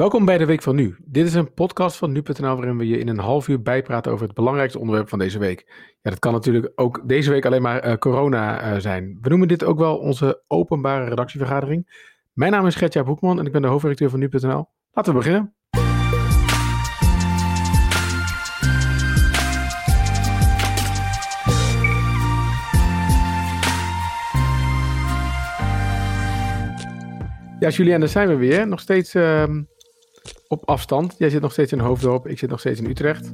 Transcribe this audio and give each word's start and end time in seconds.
Welkom 0.00 0.24
bij 0.24 0.38
de 0.38 0.46
Week 0.46 0.62
van 0.62 0.74
Nu. 0.74 0.96
Dit 1.04 1.26
is 1.26 1.34
een 1.34 1.54
podcast 1.54 1.96
van 1.96 2.12
nu.nl 2.12 2.56
waarin 2.56 2.78
we 2.78 2.86
je 2.86 2.98
in 2.98 3.08
een 3.08 3.18
half 3.18 3.48
uur 3.48 3.62
bijpraten 3.62 4.12
over 4.12 4.26
het 4.26 4.34
belangrijkste 4.34 4.78
onderwerp 4.78 5.08
van 5.08 5.18
deze 5.18 5.38
week. 5.38 5.64
Ja, 6.02 6.10
dat 6.10 6.18
kan 6.18 6.32
natuurlijk 6.32 6.72
ook 6.74 7.08
deze 7.08 7.30
week 7.30 7.46
alleen 7.46 7.62
maar 7.62 7.86
uh, 7.86 7.94
corona 7.94 8.72
uh, 8.72 8.80
zijn. 8.80 9.18
We 9.20 9.28
noemen 9.28 9.48
dit 9.48 9.64
ook 9.64 9.78
wel 9.78 9.96
onze 9.96 10.42
openbare 10.46 11.08
redactievergadering. 11.08 12.08
Mijn 12.32 12.52
naam 12.52 12.66
is 12.66 12.74
Gertja 12.74 13.02
Boekman 13.02 13.38
en 13.38 13.46
ik 13.46 13.52
ben 13.52 13.62
de 13.62 13.68
hoofdredacteur 13.68 14.10
van 14.10 14.18
nu.nl. 14.18 14.68
Laten 14.92 15.12
we 15.12 15.18
beginnen. 15.18 15.54
Ja, 27.58 27.68
Julianne, 27.68 27.98
daar 27.98 28.08
zijn 28.08 28.28
we 28.28 28.36
weer. 28.36 28.68
Nog 28.68 28.80
steeds 28.80 29.14
uh, 29.14 29.44
op 30.50 30.68
afstand. 30.68 31.14
Jij 31.18 31.30
zit 31.30 31.40
nog 31.40 31.52
steeds 31.52 31.72
in 31.72 31.78
Hoofddorp, 31.78 32.26
ik 32.26 32.38
zit 32.38 32.50
nog 32.50 32.60
steeds 32.60 32.80
in 32.80 32.86
Utrecht. 32.86 33.32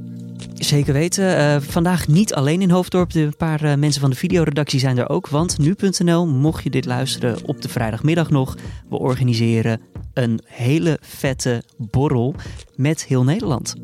Zeker 0.54 0.92
weten. 0.92 1.38
Uh, 1.38 1.56
vandaag 1.60 2.08
niet 2.08 2.34
alleen 2.34 2.62
in 2.62 2.70
Hoofddorp. 2.70 3.14
Een 3.14 3.36
paar 3.36 3.64
uh, 3.64 3.74
mensen 3.74 4.00
van 4.00 4.10
de 4.10 4.16
videoredactie 4.16 4.80
zijn 4.80 4.98
er 4.98 5.08
ook. 5.08 5.28
Want 5.28 5.58
nu.nl, 5.58 6.26
mocht 6.26 6.64
je 6.64 6.70
dit 6.70 6.84
luisteren 6.84 7.38
op 7.44 7.62
de 7.62 7.68
vrijdagmiddag 7.68 8.30
nog, 8.30 8.56
we 8.88 8.96
organiseren 8.98 9.80
een 10.14 10.40
hele 10.44 10.98
vette 11.00 11.62
borrel 11.76 12.34
met 12.74 13.04
heel 13.04 13.24
Nederland. 13.24 13.74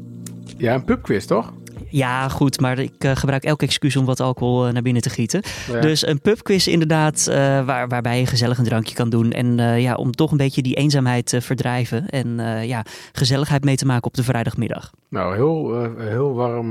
Ja, 0.56 0.74
een 0.74 0.84
pubquiz 0.84 1.24
toch? 1.24 1.52
Ja, 1.92 2.28
goed, 2.28 2.60
maar 2.60 2.78
ik 2.78 3.04
uh, 3.04 3.10
gebruik 3.14 3.44
elk 3.44 3.62
excuus 3.62 3.96
om 3.96 4.04
wat 4.04 4.20
alcohol 4.20 4.66
uh, 4.66 4.72
naar 4.72 4.82
binnen 4.82 5.02
te 5.02 5.10
gieten. 5.10 5.42
Ja. 5.72 5.80
Dus 5.80 6.06
een 6.06 6.20
pubquiz 6.20 6.66
inderdaad, 6.66 7.26
uh, 7.28 7.34
waar, 7.64 7.88
waarbij 7.88 8.18
je 8.18 8.26
gezellig 8.26 8.58
een 8.58 8.64
drankje 8.64 8.94
kan 8.94 9.10
doen. 9.10 9.32
En 9.32 9.80
ja, 9.80 9.94
om 9.94 10.12
toch 10.12 10.30
een 10.30 10.36
beetje 10.36 10.62
die 10.62 10.74
eenzaamheid 10.74 11.26
te 11.26 11.40
verdrijven. 11.40 12.08
En 12.08 12.36
ja, 12.66 12.84
gezelligheid 13.12 13.64
mee 13.64 13.76
te 13.76 13.86
maken 13.86 14.04
op 14.04 14.14
de 14.14 14.22
vrijdagmiddag. 14.22 14.90
Nou, 15.08 15.34
heel, 15.34 15.90
heel 15.98 16.34
warm, 16.34 16.70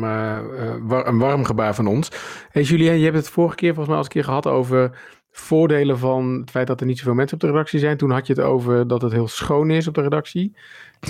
war, 0.88 1.08
een 1.08 1.18
warm 1.18 1.44
gebaar 1.44 1.76
van 1.76 1.88
ons. 1.88 2.12
Hey 2.52 2.64
Julien, 2.64 2.98
je 2.98 3.04
hebt 3.04 3.18
het 3.18 3.30
vorige 3.30 3.56
keer 3.56 3.74
volgens 3.74 3.88
mij 3.88 3.98
al 3.98 4.04
eens 4.04 4.16
een 4.16 4.22
keer 4.22 4.30
gehad 4.30 4.48
over 4.48 4.92
voordelen 5.32 5.98
van 5.98 6.38
het 6.40 6.50
feit 6.50 6.68
dat 6.68 6.80
er 6.80 6.86
niet 6.86 6.98
zoveel 6.98 7.14
mensen 7.14 7.36
op 7.36 7.42
de 7.42 7.48
redactie 7.48 7.80
zijn. 7.80 7.98
Toen 7.98 8.12
had 8.12 8.28
je 8.28 8.34
het 8.34 8.42
over 8.42 8.88
dat 8.88 9.02
het 9.02 9.12
heel 9.12 9.28
schoon 9.28 9.70
is 9.70 9.88
op 9.88 9.94
de 9.94 10.02
redactie. 10.02 10.56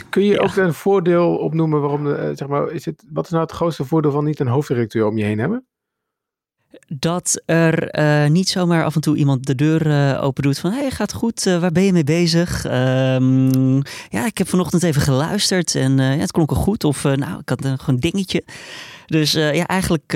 Kun 0.09 0.23
je 0.23 0.33
ja. 0.33 0.39
ook 0.39 0.55
een 0.55 0.73
voordeel 0.73 1.37
opnoemen 1.37 1.81
waarom, 1.81 2.03
de, 2.03 2.31
zeg 2.35 2.47
maar, 2.47 2.71
is 2.71 2.85
het, 2.85 3.03
wat 3.13 3.25
is 3.25 3.31
nou 3.31 3.43
het 3.43 3.51
grootste 3.51 3.85
voordeel 3.85 4.11
van 4.11 4.23
niet 4.23 4.39
een 4.39 4.47
hoofdredacteur 4.47 5.05
om 5.05 5.17
je 5.17 5.23
heen 5.23 5.39
hebben? 5.39 5.65
Dat 6.87 7.41
er 7.45 7.99
uh, 7.99 8.29
niet 8.29 8.49
zomaar 8.49 8.83
af 8.83 8.95
en 8.95 9.01
toe 9.01 9.15
iemand 9.15 9.45
de 9.45 9.55
deur 9.55 9.87
uh, 9.87 10.23
open 10.23 10.43
doet 10.43 10.59
van... 10.59 10.71
hey, 10.71 10.91
gaat 10.91 11.13
goed, 11.13 11.45
uh, 11.45 11.59
waar 11.59 11.71
ben 11.71 11.83
je 11.83 11.93
mee 11.93 12.03
bezig? 12.03 12.65
Um, 12.65 13.81
ja, 14.09 14.25
ik 14.25 14.37
heb 14.37 14.47
vanochtend 14.47 14.83
even 14.83 15.01
geluisterd 15.01 15.75
en 15.75 15.97
ja, 15.97 16.03
het 16.03 16.31
klonk 16.31 16.49
er 16.49 16.55
goed. 16.55 16.83
Of 16.83 17.03
nou, 17.03 17.39
ik 17.39 17.49
had 17.49 17.61
gewoon 17.61 17.79
een 17.85 17.99
dingetje. 17.99 18.43
Dus 19.05 19.31
ja, 19.31 19.65
eigenlijk 19.65 20.13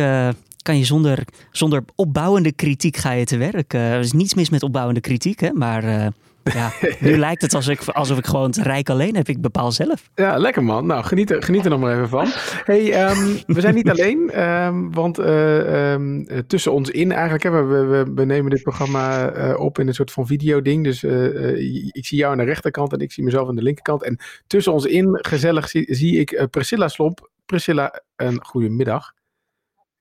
kan 0.65 0.77
je 0.77 0.85
zonder, 0.85 1.23
zonder 1.51 1.83
opbouwende 1.95 2.51
kritiek 2.51 2.97
ga 2.97 3.11
je 3.11 3.25
te 3.25 3.37
werk. 3.37 3.73
er 3.73 3.99
is 3.99 4.13
niets 4.13 4.33
mis 4.33 4.49
met 4.49 4.63
opbouwende 4.63 5.01
kritiek, 5.01 5.39
hè, 5.39 5.51
maar... 5.53 6.13
Ja, 6.53 6.71
nu 6.99 7.17
lijkt 7.25 7.41
het 7.41 7.53
alsof 7.53 7.73
ik, 7.73 7.87
alsof 7.87 8.17
ik 8.17 8.25
gewoon 8.25 8.45
het 8.45 8.57
rijk 8.57 8.89
alleen 8.89 9.15
heb. 9.15 9.27
Ik 9.27 9.41
bepaal 9.41 9.71
zelf. 9.71 10.09
Ja, 10.15 10.37
lekker 10.37 10.63
man. 10.63 10.85
Nou, 10.85 11.03
geniet 11.03 11.31
er, 11.31 11.43
geniet 11.43 11.63
er 11.63 11.69
nog 11.69 11.79
maar 11.79 11.93
even 11.93 12.09
van. 12.09 12.27
hey, 12.63 13.09
um, 13.09 13.39
we 13.45 13.61
zijn 13.61 13.75
niet 13.75 13.89
alleen, 13.99 14.43
um, 14.43 14.93
want 14.93 15.19
uh, 15.19 15.91
um, 15.91 16.27
tussen 16.47 16.71
ons 16.71 16.89
in 16.89 17.11
eigenlijk, 17.11 17.43
hè, 17.43 17.49
we, 17.49 17.83
we, 17.85 18.11
we 18.15 18.25
nemen 18.25 18.51
dit 18.51 18.61
programma 18.61 19.35
uh, 19.35 19.59
op 19.59 19.79
in 19.79 19.87
een 19.87 19.93
soort 19.93 20.11
van 20.11 20.27
videoding. 20.27 20.83
Dus 20.83 21.03
uh, 21.03 21.87
ik 21.91 22.05
zie 22.05 22.17
jou 22.17 22.31
aan 22.31 22.37
de 22.37 22.43
rechterkant 22.43 22.93
en 22.93 22.99
ik 22.99 23.11
zie 23.11 23.23
mezelf 23.23 23.47
aan 23.47 23.55
de 23.55 23.63
linkerkant. 23.63 24.03
En 24.03 24.19
tussen 24.47 24.73
ons 24.73 24.85
in, 24.85 25.17
gezellig, 25.21 25.69
zie, 25.69 25.95
zie 25.95 26.19
ik 26.19 26.47
Priscilla 26.49 26.87
Slomp. 26.87 27.29
Priscilla, 27.45 28.01
een 28.15 28.43
goede 28.43 28.69
middag. 28.69 29.14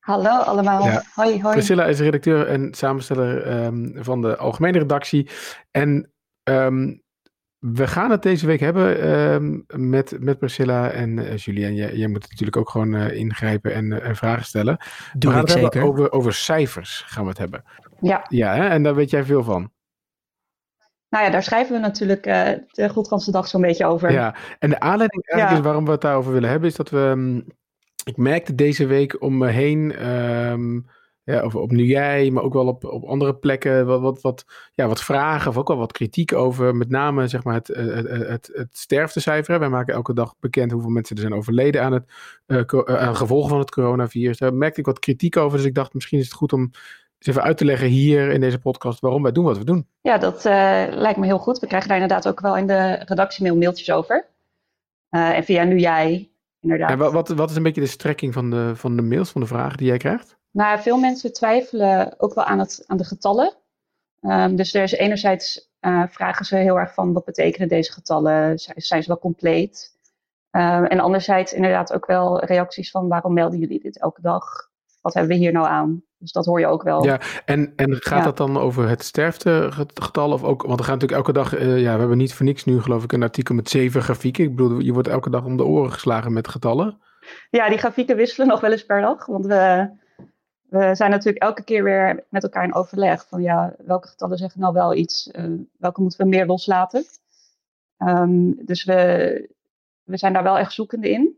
Hallo 0.04 0.30
allemaal. 0.30 0.84
Ja. 0.84 1.02
Hoi, 1.14 1.42
hoi. 1.42 1.54
Priscilla 1.54 1.84
is 1.84 2.00
redacteur 2.00 2.46
en 2.46 2.74
samensteller 2.74 3.72
van 3.94 4.20
de 4.20 4.36
algemene 4.36 4.78
redactie. 4.78 5.30
En 5.70 6.08
Um, 6.50 7.02
we 7.58 7.86
gaan 7.86 8.10
het 8.10 8.22
deze 8.22 8.46
week 8.46 8.60
hebben 8.60 9.08
um, 9.10 9.64
met, 9.74 10.16
met 10.20 10.38
Priscilla 10.38 10.90
en 10.90 11.16
uh, 11.16 11.36
Julien. 11.36 11.74
Jij, 11.74 11.96
jij 11.96 12.08
moet 12.08 12.28
natuurlijk 12.28 12.56
ook 12.56 12.70
gewoon 12.70 12.94
uh, 12.94 13.16
ingrijpen 13.16 13.74
en, 13.74 13.84
uh, 13.84 14.08
en, 14.08 14.16
vragen 14.16 14.44
stellen. 14.44 14.76
Doe 15.12 15.30
we 15.30 15.36
gaan 15.36 15.46
ik 15.46 15.52
het 15.52 15.62
zeker. 15.62 15.82
Over, 15.82 16.12
over 16.12 16.32
cijfers 16.32 17.04
gaan 17.06 17.22
we 17.22 17.28
het 17.28 17.38
hebben. 17.38 17.64
Ja. 18.00 18.26
Ja, 18.28 18.54
hè? 18.54 18.68
en 18.68 18.82
daar 18.82 18.94
weet 18.94 19.10
jij 19.10 19.24
veel 19.24 19.42
van. 19.42 19.72
Nou 21.08 21.24
ja, 21.24 21.30
daar 21.30 21.42
schrijven 21.42 21.74
we 21.74 21.80
natuurlijk 21.80 22.22
de 22.22 22.88
Goedganse 22.88 23.30
dag 23.30 23.48
zo'n 23.48 23.60
beetje 23.60 23.86
over. 23.86 24.12
Ja, 24.12 24.34
en 24.58 24.70
de 24.70 24.80
aanleiding 24.80 25.22
eigenlijk 25.22 25.50
ja. 25.50 25.58
is 25.58 25.64
waarom 25.64 25.84
we 25.84 25.90
het 25.90 26.00
daarover 26.00 26.32
willen 26.32 26.50
hebben, 26.50 26.68
is 26.68 26.76
dat 26.76 26.90
we... 26.90 27.44
Ik 28.04 28.16
merkte 28.16 28.54
deze 28.54 28.86
week 28.86 29.22
om 29.22 29.38
me 29.38 29.48
heen... 29.48 30.08
Um, 30.10 30.86
ja, 31.24 31.42
of 31.44 31.54
op 31.54 31.70
nu 31.70 31.84
jij, 31.84 32.30
maar 32.30 32.42
ook 32.42 32.52
wel 32.52 32.66
op, 32.66 32.84
op 32.84 33.04
andere 33.04 33.34
plekken 33.34 33.86
wat, 33.86 34.00
wat, 34.00 34.20
wat, 34.20 34.44
ja, 34.72 34.86
wat 34.86 35.02
vragen 35.02 35.50
of 35.50 35.56
ook 35.56 35.68
wel 35.68 35.76
wat 35.76 35.92
kritiek 35.92 36.32
over 36.32 36.76
met 36.76 36.90
name 36.90 37.28
zeg 37.28 37.44
maar, 37.44 37.54
het, 37.54 37.66
het, 37.66 38.08
het, 38.08 38.50
het 38.52 38.68
sterftecijfer. 38.70 39.58
Wij 39.58 39.68
maken 39.68 39.94
elke 39.94 40.14
dag 40.14 40.34
bekend 40.40 40.72
hoeveel 40.72 40.90
mensen 40.90 41.16
er 41.16 41.22
zijn 41.22 41.34
overleden 41.34 41.82
aan 41.82 41.92
het 41.92 42.04
uh, 42.46 43.12
van 43.48 43.58
het 43.58 43.70
coronavirus. 43.70 44.38
Daar 44.38 44.54
merkte 44.54 44.80
ik 44.80 44.86
wat 44.86 44.98
kritiek 44.98 45.36
over, 45.36 45.56
dus 45.56 45.66
ik 45.66 45.74
dacht 45.74 45.94
misschien 45.94 46.18
is 46.18 46.24
het 46.24 46.34
goed 46.34 46.52
om 46.52 46.70
even 47.18 47.42
uit 47.42 47.56
te 47.56 47.64
leggen 47.64 47.88
hier 47.88 48.30
in 48.30 48.40
deze 48.40 48.58
podcast 48.58 49.00
waarom 49.00 49.22
wij 49.22 49.32
doen 49.32 49.44
wat 49.44 49.58
we 49.58 49.64
doen. 49.64 49.86
Ja, 50.00 50.18
dat 50.18 50.44
lijkt 50.94 51.18
me 51.18 51.26
heel 51.26 51.38
goed. 51.38 51.58
We 51.58 51.66
krijgen 51.66 51.88
daar 51.88 52.00
inderdaad 52.00 52.28
ook 52.28 52.40
wel 52.40 52.56
in 52.56 52.66
de 52.66 52.92
redactiemail 52.92 53.56
mailtjes 53.56 53.90
over. 53.90 54.26
En 55.08 55.44
via 55.44 55.64
nu 55.64 55.78
jij, 55.78 56.30
inderdaad. 56.64 56.90
En 56.90 56.98
wat, 56.98 57.28
wat, 57.28 57.50
is 57.50 57.56
een 57.56 57.62
beetje 57.62 57.80
de 57.80 57.86
strekking 57.86 58.32
van 58.32 58.50
de, 58.50 58.72
van 58.76 58.96
de 58.96 59.02
mails, 59.02 59.30
van 59.30 59.40
de 59.40 59.46
vragen 59.46 59.76
die 59.76 59.86
jij 59.86 59.96
krijgt? 59.96 60.36
Nou, 60.50 60.80
veel 60.80 60.98
mensen 60.98 61.32
twijfelen 61.32 62.14
ook 62.20 62.34
wel 62.34 62.44
aan, 62.44 62.58
het, 62.58 62.84
aan 62.86 62.96
de 62.96 63.04
getallen. 63.04 63.54
Um, 64.20 64.56
dus 64.56 64.74
er 64.74 64.82
is 64.82 64.92
enerzijds 64.92 65.72
uh, 65.80 66.02
vragen 66.08 66.44
ze 66.44 66.56
heel 66.56 66.78
erg 66.78 66.94
van 66.94 67.12
wat 67.12 67.24
betekenen 67.24 67.68
deze 67.68 67.92
getallen? 67.92 68.58
Zijn, 68.58 68.80
zijn 68.80 69.02
ze 69.02 69.08
wel 69.08 69.18
compleet? 69.18 69.98
Um, 70.50 70.84
en 70.84 71.00
anderzijds 71.00 71.52
inderdaad 71.52 71.92
ook 71.92 72.06
wel 72.06 72.44
reacties 72.44 72.90
van 72.90 73.08
waarom 73.08 73.32
melden 73.32 73.58
jullie 73.58 73.80
dit 73.80 73.98
elke 73.98 74.20
dag? 74.20 74.44
Wat 75.00 75.14
hebben 75.14 75.32
we 75.32 75.42
hier 75.42 75.52
nou 75.52 75.66
aan? 75.66 76.02
Dus 76.24 76.32
dat 76.32 76.44
hoor 76.44 76.60
je 76.60 76.66
ook 76.66 76.82
wel. 76.82 77.04
Ja, 77.04 77.20
en, 77.44 77.72
en 77.76 77.94
gaat 77.94 78.18
ja. 78.18 78.24
dat 78.24 78.36
dan 78.36 78.58
over 78.58 78.88
het 78.88 79.02
sterftegetal? 79.02 80.32
Of 80.32 80.42
ook, 80.44 80.62
want 80.62 80.78
er 80.78 80.84
gaat 80.84 81.00
natuurlijk 81.00 81.26
elke 81.26 81.32
dag, 81.32 81.58
uh, 81.58 81.80
ja, 81.80 81.92
we 81.92 81.98
hebben 81.98 82.18
niet 82.18 82.34
voor 82.34 82.46
niks 82.46 82.64
nu 82.64 82.80
geloof 82.80 83.04
ik 83.04 83.12
een 83.12 83.22
artikel 83.22 83.54
met 83.54 83.68
zeven 83.68 84.02
grafieken. 84.02 84.44
Ik 84.44 84.56
bedoel, 84.56 84.78
je 84.78 84.92
wordt 84.92 85.08
elke 85.08 85.30
dag 85.30 85.44
om 85.44 85.56
de 85.56 85.64
oren 85.64 85.92
geslagen 85.92 86.32
met 86.32 86.48
getallen. 86.48 86.98
Ja, 87.50 87.68
die 87.68 87.78
grafieken 87.78 88.16
wisselen 88.16 88.46
nog 88.46 88.60
wel 88.60 88.72
eens 88.72 88.86
per 88.86 89.00
dag. 89.00 89.26
Want 89.26 89.46
we, 89.46 89.90
we 90.68 90.94
zijn 90.94 91.10
natuurlijk 91.10 91.42
elke 91.42 91.64
keer 91.64 91.84
weer 91.84 92.24
met 92.28 92.42
elkaar 92.42 92.64
in 92.64 92.74
overleg 92.74 93.28
van 93.28 93.42
ja, 93.42 93.74
welke 93.78 94.08
getallen 94.08 94.38
zeggen 94.38 94.60
nou 94.60 94.72
wel 94.72 94.94
iets, 94.94 95.30
uh, 95.32 95.44
welke 95.78 96.00
moeten 96.00 96.18
we 96.18 96.28
meer 96.28 96.46
loslaten. 96.46 97.04
Um, 97.98 98.66
dus 98.66 98.84
we, 98.84 99.50
we 100.02 100.16
zijn 100.16 100.32
daar 100.32 100.42
wel 100.42 100.58
echt 100.58 100.72
zoekende 100.72 101.10
in. 101.10 101.36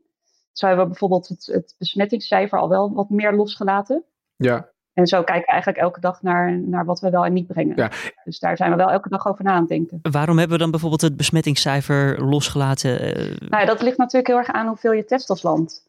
Zo 0.53 0.67
hebben 0.67 0.85
we 0.85 0.91
bijvoorbeeld 0.91 1.29
het, 1.29 1.47
het 1.47 1.75
besmettingscijfer 1.79 2.59
al 2.59 2.69
wel 2.69 2.93
wat 2.93 3.11
meer 3.11 3.35
losgelaten. 3.35 4.05
Ja. 4.37 4.69
En 4.97 5.07
zo 5.07 5.23
kijken 5.23 5.45
we 5.45 5.51
eigenlijk 5.51 5.81
elke 5.83 6.01
dag 6.01 6.23
naar, 6.23 6.59
naar 6.59 6.85
wat 6.85 7.01
we 7.01 7.11
wel 7.11 7.25
en 7.25 7.33
niet 7.33 7.47
brengen. 7.47 7.77
Ja. 7.77 7.91
Dus 8.25 8.39
daar 8.39 8.57
zijn 8.57 8.71
we 8.71 8.77
wel 8.77 8.91
elke 8.91 9.09
dag 9.09 9.27
over 9.27 9.45
na 9.45 9.53
aan 9.53 9.61
het 9.61 9.69
denken. 9.69 9.99
Waarom 10.03 10.39
hebben 10.39 10.57
we 10.57 10.63
dan 10.63 10.71
bijvoorbeeld 10.71 11.01
het 11.01 11.17
besmettingscijfer 11.17 12.25
losgelaten? 12.25 13.01
Nou 13.49 13.63
ja, 13.63 13.65
dat 13.65 13.83
ligt 13.83 13.97
natuurlijk 13.97 14.27
heel 14.27 14.37
erg 14.37 14.53
aan 14.53 14.67
hoeveel 14.67 14.93
je 14.93 15.05
test 15.05 15.31
als 15.31 15.43
land. 15.43 15.89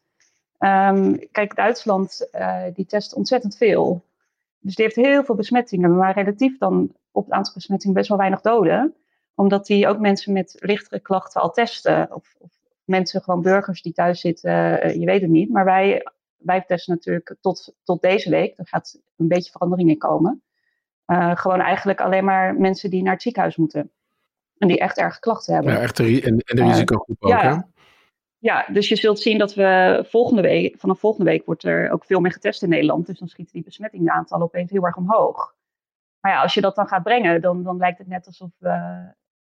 Um, 0.58 1.28
kijk, 1.32 1.56
Duitsland 1.56 2.28
uh, 2.34 2.62
die 2.74 2.86
test 2.86 3.14
ontzettend 3.14 3.56
veel. 3.56 4.04
Dus 4.60 4.74
die 4.74 4.84
heeft 4.84 4.96
heel 4.96 5.24
veel 5.24 5.34
besmettingen, 5.34 5.96
maar 5.96 6.14
relatief 6.14 6.58
dan 6.58 6.92
op 7.12 7.24
het 7.24 7.34
aantal 7.34 7.54
besmettingen 7.54 7.96
best 7.96 8.08
wel 8.08 8.18
weinig 8.18 8.40
doden. 8.40 8.94
Omdat 9.34 9.66
die 9.66 9.88
ook 9.88 9.98
mensen 9.98 10.32
met 10.32 10.56
lichtere 10.58 11.00
klachten 11.00 11.40
al 11.40 11.50
testen. 11.50 12.14
Of, 12.14 12.34
of 12.38 12.50
mensen, 12.84 13.22
gewoon 13.22 13.42
burgers 13.42 13.82
die 13.82 13.92
thuis 13.92 14.20
zitten, 14.20 14.86
uh, 14.86 14.94
je 14.94 15.04
weet 15.04 15.20
het 15.20 15.30
niet. 15.30 15.50
Maar 15.50 15.64
wij, 15.64 16.06
wij 16.38 16.64
testen 16.66 16.94
natuurlijk 16.94 17.36
tot, 17.40 17.74
tot 17.82 18.02
deze 18.02 18.30
week. 18.30 18.58
Er 18.58 18.66
gaat 18.66 19.00
een 19.16 19.28
beetje 19.28 19.50
verandering 19.50 19.90
in 19.90 19.98
komen. 19.98 20.42
Uh, 21.06 21.36
gewoon 21.36 21.60
eigenlijk 21.60 22.00
alleen 22.00 22.24
maar 22.24 22.54
mensen 22.54 22.90
die 22.90 23.02
naar 23.02 23.12
het 23.12 23.22
ziekenhuis 23.22 23.56
moeten. 23.56 23.90
En 24.58 24.68
die 24.68 24.78
echt 24.78 24.98
erg 24.98 25.18
klachten 25.18 25.54
hebben. 25.54 25.72
Ja, 25.72 25.78
echt 25.78 25.98
en, 26.00 26.38
en 26.38 26.56
de 26.56 26.62
risicogroep 26.62 27.16
ook, 27.18 27.30
ja, 27.30 27.54
hè? 27.54 27.60
Ja, 28.38 28.66
dus 28.72 28.88
je 28.88 28.96
zult 28.96 29.20
zien 29.20 29.38
dat 29.38 29.54
we 29.54 30.04
volgende 30.08 30.42
week, 30.42 30.78
vanaf 30.78 30.98
volgende 30.98 31.30
week 31.30 31.46
wordt 31.46 31.64
er 31.64 31.90
ook 31.90 32.04
veel 32.04 32.20
meer 32.20 32.32
getest 32.32 32.62
in 32.62 32.68
Nederland. 32.68 33.06
Dus 33.06 33.18
dan 33.18 33.28
schieten 33.28 33.54
die 33.54 33.62
besmettingaantallen 33.62 34.46
opeens 34.46 34.70
heel 34.70 34.84
erg 34.84 34.96
omhoog. 34.96 35.54
Maar 36.20 36.32
ja, 36.32 36.42
als 36.42 36.54
je 36.54 36.60
dat 36.60 36.74
dan 36.74 36.88
gaat 36.88 37.02
brengen, 37.02 37.40
dan, 37.40 37.62
dan 37.62 37.76
lijkt 37.76 37.98
het 37.98 38.06
net 38.06 38.26
alsof 38.26 38.50
uh, 38.60 39.00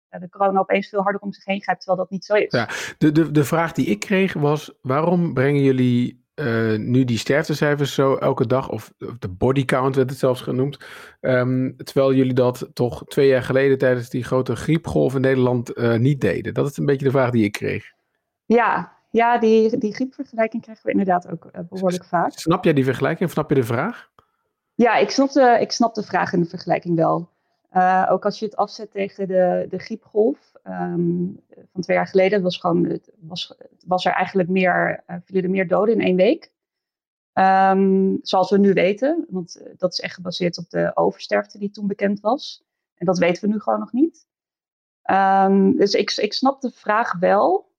de 0.08 0.28
corona 0.28 0.58
opeens 0.58 0.88
veel 0.88 1.02
harder 1.02 1.20
om 1.20 1.32
zich 1.32 1.44
heen 1.44 1.62
grijpt, 1.62 1.80
terwijl 1.80 2.02
dat 2.02 2.10
niet 2.10 2.24
zo 2.24 2.34
is. 2.34 2.52
Ja, 2.52 2.68
de, 2.98 3.12
de, 3.12 3.30
de 3.30 3.44
vraag 3.44 3.72
die 3.72 3.86
ik 3.86 4.00
kreeg 4.00 4.32
was, 4.32 4.72
waarom 4.82 5.34
brengen 5.34 5.62
jullie 5.62 6.21
uh, 6.46 6.78
nu 6.78 7.04
die 7.04 7.18
sterftecijfers 7.18 7.94
zo 7.94 8.14
elke 8.14 8.46
dag, 8.46 8.68
of, 8.68 8.92
de 9.18 9.28
body 9.28 9.64
count 9.64 9.96
werd 9.96 10.10
het 10.10 10.18
zelfs 10.18 10.40
genoemd, 10.40 10.78
um, 11.20 11.76
terwijl 11.76 12.14
jullie 12.14 12.34
dat 12.34 12.70
toch 12.72 13.04
twee 13.06 13.28
jaar 13.28 13.42
geleden 13.42 13.78
tijdens 13.78 14.08
die 14.08 14.24
grote 14.24 14.56
griepgolf 14.56 15.14
in 15.14 15.20
Nederland 15.20 15.78
uh, 15.78 15.94
niet 15.94 16.20
deden? 16.20 16.54
Dat 16.54 16.70
is 16.70 16.76
een 16.76 16.86
beetje 16.86 17.04
de 17.04 17.10
vraag 17.10 17.30
die 17.30 17.44
ik 17.44 17.52
kreeg. 17.52 17.92
Ja, 18.44 18.92
ja 19.10 19.38
die, 19.38 19.78
die 19.78 19.94
griepvergelijking 19.94 20.62
krijgen 20.62 20.84
we 20.84 20.90
inderdaad 20.90 21.30
ook 21.30 21.44
uh, 21.44 21.60
behoorlijk 21.68 22.04
vaak. 22.04 22.32
Snap 22.32 22.64
jij 22.64 22.72
die 22.72 22.84
vergelijking? 22.84 23.30
Snap 23.30 23.48
je 23.48 23.54
de 23.54 23.64
vraag? 23.64 24.10
Ja, 24.74 24.96
ik 24.96 25.10
snap 25.10 25.32
de, 25.32 25.58
ik 25.60 25.72
snap 25.72 25.94
de 25.94 26.02
vraag 26.02 26.32
en 26.32 26.40
de 26.40 26.48
vergelijking 26.48 26.96
wel. 26.96 27.30
Ook 28.08 28.24
als 28.24 28.38
je 28.38 28.44
het 28.44 28.56
afzet 28.56 28.90
tegen 28.90 29.28
de, 29.28 29.66
de 29.68 29.78
griepgolf 29.78 30.51
um, 30.66 31.40
van 31.72 31.82
twee 31.82 31.96
jaar 31.96 32.06
geleden, 32.06 32.42
was, 32.42 32.56
gewoon, 32.56 33.00
was, 33.18 33.54
was 33.86 34.04
er 34.04 34.12
eigenlijk 34.12 34.48
meer, 34.48 35.04
uh, 35.06 35.16
vielen 35.24 35.44
er 35.44 35.50
meer 35.50 35.68
doden 35.68 35.94
in 35.94 36.00
één 36.00 36.16
week. 36.16 36.52
Um, 37.38 38.18
zoals 38.22 38.50
we 38.50 38.58
nu 38.58 38.72
weten, 38.72 39.26
want 39.30 39.60
uh, 39.60 39.72
dat 39.76 39.92
is 39.92 40.00
echt 40.00 40.14
gebaseerd 40.14 40.58
op 40.58 40.70
de 40.70 40.90
oversterfte 40.94 41.58
die 41.58 41.70
toen 41.70 41.86
bekend 41.86 42.20
was. 42.20 42.64
En 42.94 43.06
dat 43.06 43.18
weten 43.18 43.42
we 43.42 43.48
nu 43.48 43.60
gewoon 43.60 43.78
nog 43.78 43.92
niet. 43.92 44.26
Um, 45.10 45.76
dus 45.76 45.92
ik, 45.92 46.12
ik 46.16 46.32
snap 46.32 46.60
de 46.60 46.70
vraag 46.70 47.18
wel. 47.18 47.70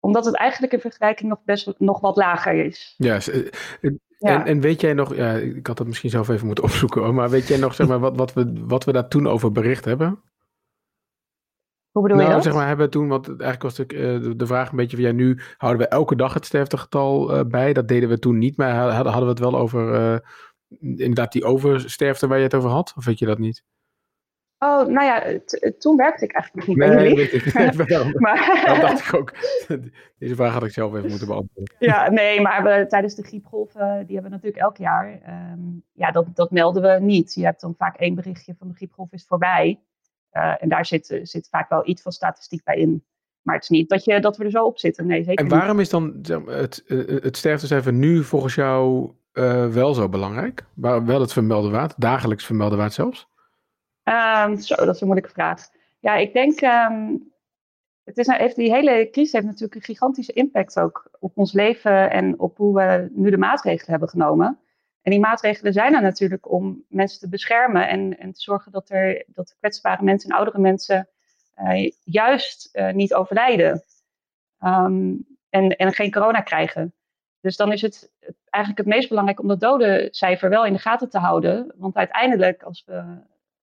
omdat 0.00 0.24
het 0.24 0.36
eigenlijk 0.36 0.72
in 0.72 0.80
vergelijking 0.80 1.28
nog 1.28 1.44
best 1.44 1.78
nog 1.78 2.00
wat 2.00 2.16
lager 2.16 2.64
is. 2.64 2.94
Ja, 2.96 3.20
en, 4.32 4.44
en, 4.44 4.60
weet 4.60 4.80
jij 4.80 4.92
nog, 4.92 5.14
ja, 5.14 5.32
ik 5.32 5.66
had 5.66 5.76
dat 5.76 5.86
misschien 5.86 6.10
zelf 6.10 6.28
even 6.28 6.46
moeten 6.46 6.64
opzoeken 6.68 7.02
hoor, 7.02 7.14
maar 7.14 7.30
weet 7.30 7.48
jij 7.48 7.58
nog 7.58 7.74
zeg 7.74 7.86
maar, 7.86 7.98
wat, 7.98 8.16
wat, 8.16 8.32
we, 8.32 8.52
wat 8.66 8.84
we 8.84 8.92
daar 8.92 9.08
toen 9.08 9.26
over 9.26 9.52
bericht 9.52 9.84
hebben? 9.84 10.22
Hoe 11.90 12.02
bedoel 12.02 12.18
nou, 12.18 12.28
je 12.28 12.34
dat? 12.34 12.44
zeg 12.44 12.54
maar, 12.54 12.66
hebben 12.66 12.90
toen, 12.90 13.08
want 13.08 13.28
eigenlijk 13.28 13.62
was 13.62 13.74
de, 13.74 13.86
de, 13.86 14.36
de 14.36 14.46
vraag 14.46 14.70
een 14.70 14.76
beetje 14.76 14.96
van 14.96 15.06
ja, 15.06 15.12
nu 15.12 15.40
houden 15.56 15.82
we 15.82 15.88
elke 15.88 16.16
dag 16.16 16.34
het 16.34 16.46
sterftegetal 16.46 17.36
uh, 17.36 17.44
bij. 17.44 17.72
Dat 17.72 17.88
deden 17.88 18.08
we 18.08 18.18
toen 18.18 18.38
niet, 18.38 18.56
maar 18.56 18.74
hadden, 18.74 19.12
hadden 19.12 19.22
we 19.22 19.28
het 19.28 19.38
wel 19.38 19.56
over 19.56 19.94
uh, 19.94 20.18
inderdaad 20.78 21.32
die 21.32 21.44
oversterfte 21.44 22.26
waar 22.26 22.38
je 22.38 22.44
het 22.44 22.54
over 22.54 22.70
had? 22.70 22.92
Of 22.96 23.04
weet 23.04 23.18
je 23.18 23.26
dat 23.26 23.38
niet? 23.38 23.64
Oh, 24.64 24.86
nou 24.86 25.04
ja, 25.04 25.38
toen 25.78 25.96
werkte 25.96 26.24
ik 26.24 26.32
eigenlijk 26.32 26.54
nog 26.54 26.66
niet 26.66 26.76
nee, 26.76 26.88
bij 26.88 27.08
jullie. 27.08 27.16
Weet 27.16 27.32
ik, 27.32 28.20
maar, 28.20 28.62
dat 28.66 28.80
dacht 28.80 29.06
ik 29.06 29.14
ook. 29.14 29.32
Deze 30.18 30.34
vraag 30.34 30.52
had 30.52 30.64
ik 30.64 30.72
zelf 30.72 30.94
even 30.94 31.08
moeten 31.08 31.26
beantwoorden. 31.26 31.74
Ja, 31.78 32.10
nee, 32.10 32.40
maar 32.40 32.62
we, 32.62 32.86
tijdens 32.88 33.14
de 33.14 33.22
griepgolven, 33.22 34.06
die 34.06 34.14
hebben 34.14 34.22
we 34.22 34.28
natuurlijk 34.36 34.62
elk 34.62 34.76
jaar. 34.76 35.20
Um, 35.52 35.84
ja, 35.92 36.10
dat, 36.10 36.26
dat 36.34 36.50
melden 36.50 36.82
we 36.82 37.04
niet. 37.04 37.34
Je 37.34 37.44
hebt 37.44 37.60
dan 37.60 37.74
vaak 37.78 37.96
één 37.96 38.14
berichtje 38.14 38.54
van 38.58 38.68
de 38.68 38.74
griepgolf 38.74 39.12
is 39.12 39.24
voorbij. 39.26 39.80
Uh, 40.32 40.54
en 40.62 40.68
daar 40.68 40.86
zit, 40.86 41.20
zit 41.22 41.48
vaak 41.48 41.68
wel 41.68 41.88
iets 41.88 42.02
van 42.02 42.12
statistiek 42.12 42.64
bij 42.64 42.76
in. 42.76 43.04
Maar 43.42 43.54
het 43.54 43.64
is 43.64 43.68
niet 43.70 43.88
dat, 43.88 44.04
je, 44.04 44.20
dat 44.20 44.36
we 44.36 44.44
er 44.44 44.50
zo 44.50 44.64
op 44.64 44.78
zitten. 44.78 45.06
Nee, 45.06 45.24
zeker 45.24 45.44
En 45.44 45.50
waarom 45.50 45.80
is 45.80 45.88
dan 45.88 46.14
het, 46.46 46.84
het 47.22 47.36
sterftecijfer 47.36 47.92
nu 47.92 48.22
volgens 48.22 48.54
jou 48.54 49.10
uh, 49.32 49.66
wel 49.66 49.94
zo 49.94 50.08
belangrijk? 50.08 50.64
Waar 50.74 51.04
wel 51.04 51.20
het 51.20 51.32
vermelden 51.32 51.70
waard, 51.70 51.94
dagelijks 51.96 52.46
vermelden 52.46 52.78
waard 52.78 52.92
zelfs? 52.92 53.32
Um, 54.04 54.56
zo, 54.56 54.74
dat 54.74 54.94
is 54.94 55.00
een 55.00 55.06
moeilijke 55.06 55.34
vraag. 55.34 55.68
Ja, 56.00 56.14
ik 56.14 56.32
denk, 56.32 56.60
um, 56.60 57.32
het 58.04 58.18
is, 58.18 58.26
nou, 58.26 58.40
heeft, 58.40 58.56
die 58.56 58.72
hele 58.72 59.08
crisis 59.10 59.32
heeft 59.32 59.44
natuurlijk 59.44 59.74
een 59.74 59.82
gigantische 59.82 60.32
impact 60.32 60.78
ook 60.78 61.10
op 61.20 61.38
ons 61.38 61.52
leven 61.52 62.10
en 62.10 62.38
op 62.38 62.56
hoe 62.56 62.74
we 62.74 63.10
nu 63.12 63.30
de 63.30 63.38
maatregelen 63.38 63.90
hebben 63.90 64.08
genomen. 64.08 64.58
En 65.02 65.10
die 65.10 65.20
maatregelen 65.20 65.72
zijn 65.72 65.94
er 65.94 66.02
natuurlijk 66.02 66.50
om 66.50 66.84
mensen 66.88 67.20
te 67.20 67.28
beschermen 67.28 67.88
en, 67.88 68.18
en 68.18 68.32
te 68.32 68.40
zorgen 68.40 68.72
dat, 68.72 68.90
er, 68.90 69.24
dat 69.26 69.56
kwetsbare 69.58 70.02
mensen 70.02 70.30
en 70.30 70.36
oudere 70.36 70.58
mensen 70.58 71.08
uh, 71.58 71.90
juist 72.04 72.68
uh, 72.72 72.92
niet 72.92 73.14
overlijden 73.14 73.82
um, 74.60 75.26
en, 75.48 75.76
en 75.76 75.92
geen 75.92 76.12
corona 76.12 76.40
krijgen. 76.40 76.94
Dus 77.40 77.56
dan 77.56 77.72
is 77.72 77.82
het 77.82 78.10
eigenlijk 78.50 78.86
het 78.86 78.96
meest 78.96 79.08
belangrijk 79.08 79.40
om 79.40 79.48
dat 79.48 79.60
dodencijfer 79.60 80.48
wel 80.48 80.64
in 80.66 80.72
de 80.72 80.78
gaten 80.78 81.08
te 81.08 81.18
houden. 81.18 81.74
Want 81.76 81.96
uiteindelijk, 81.96 82.62
als 82.62 82.84
we 82.86 83.04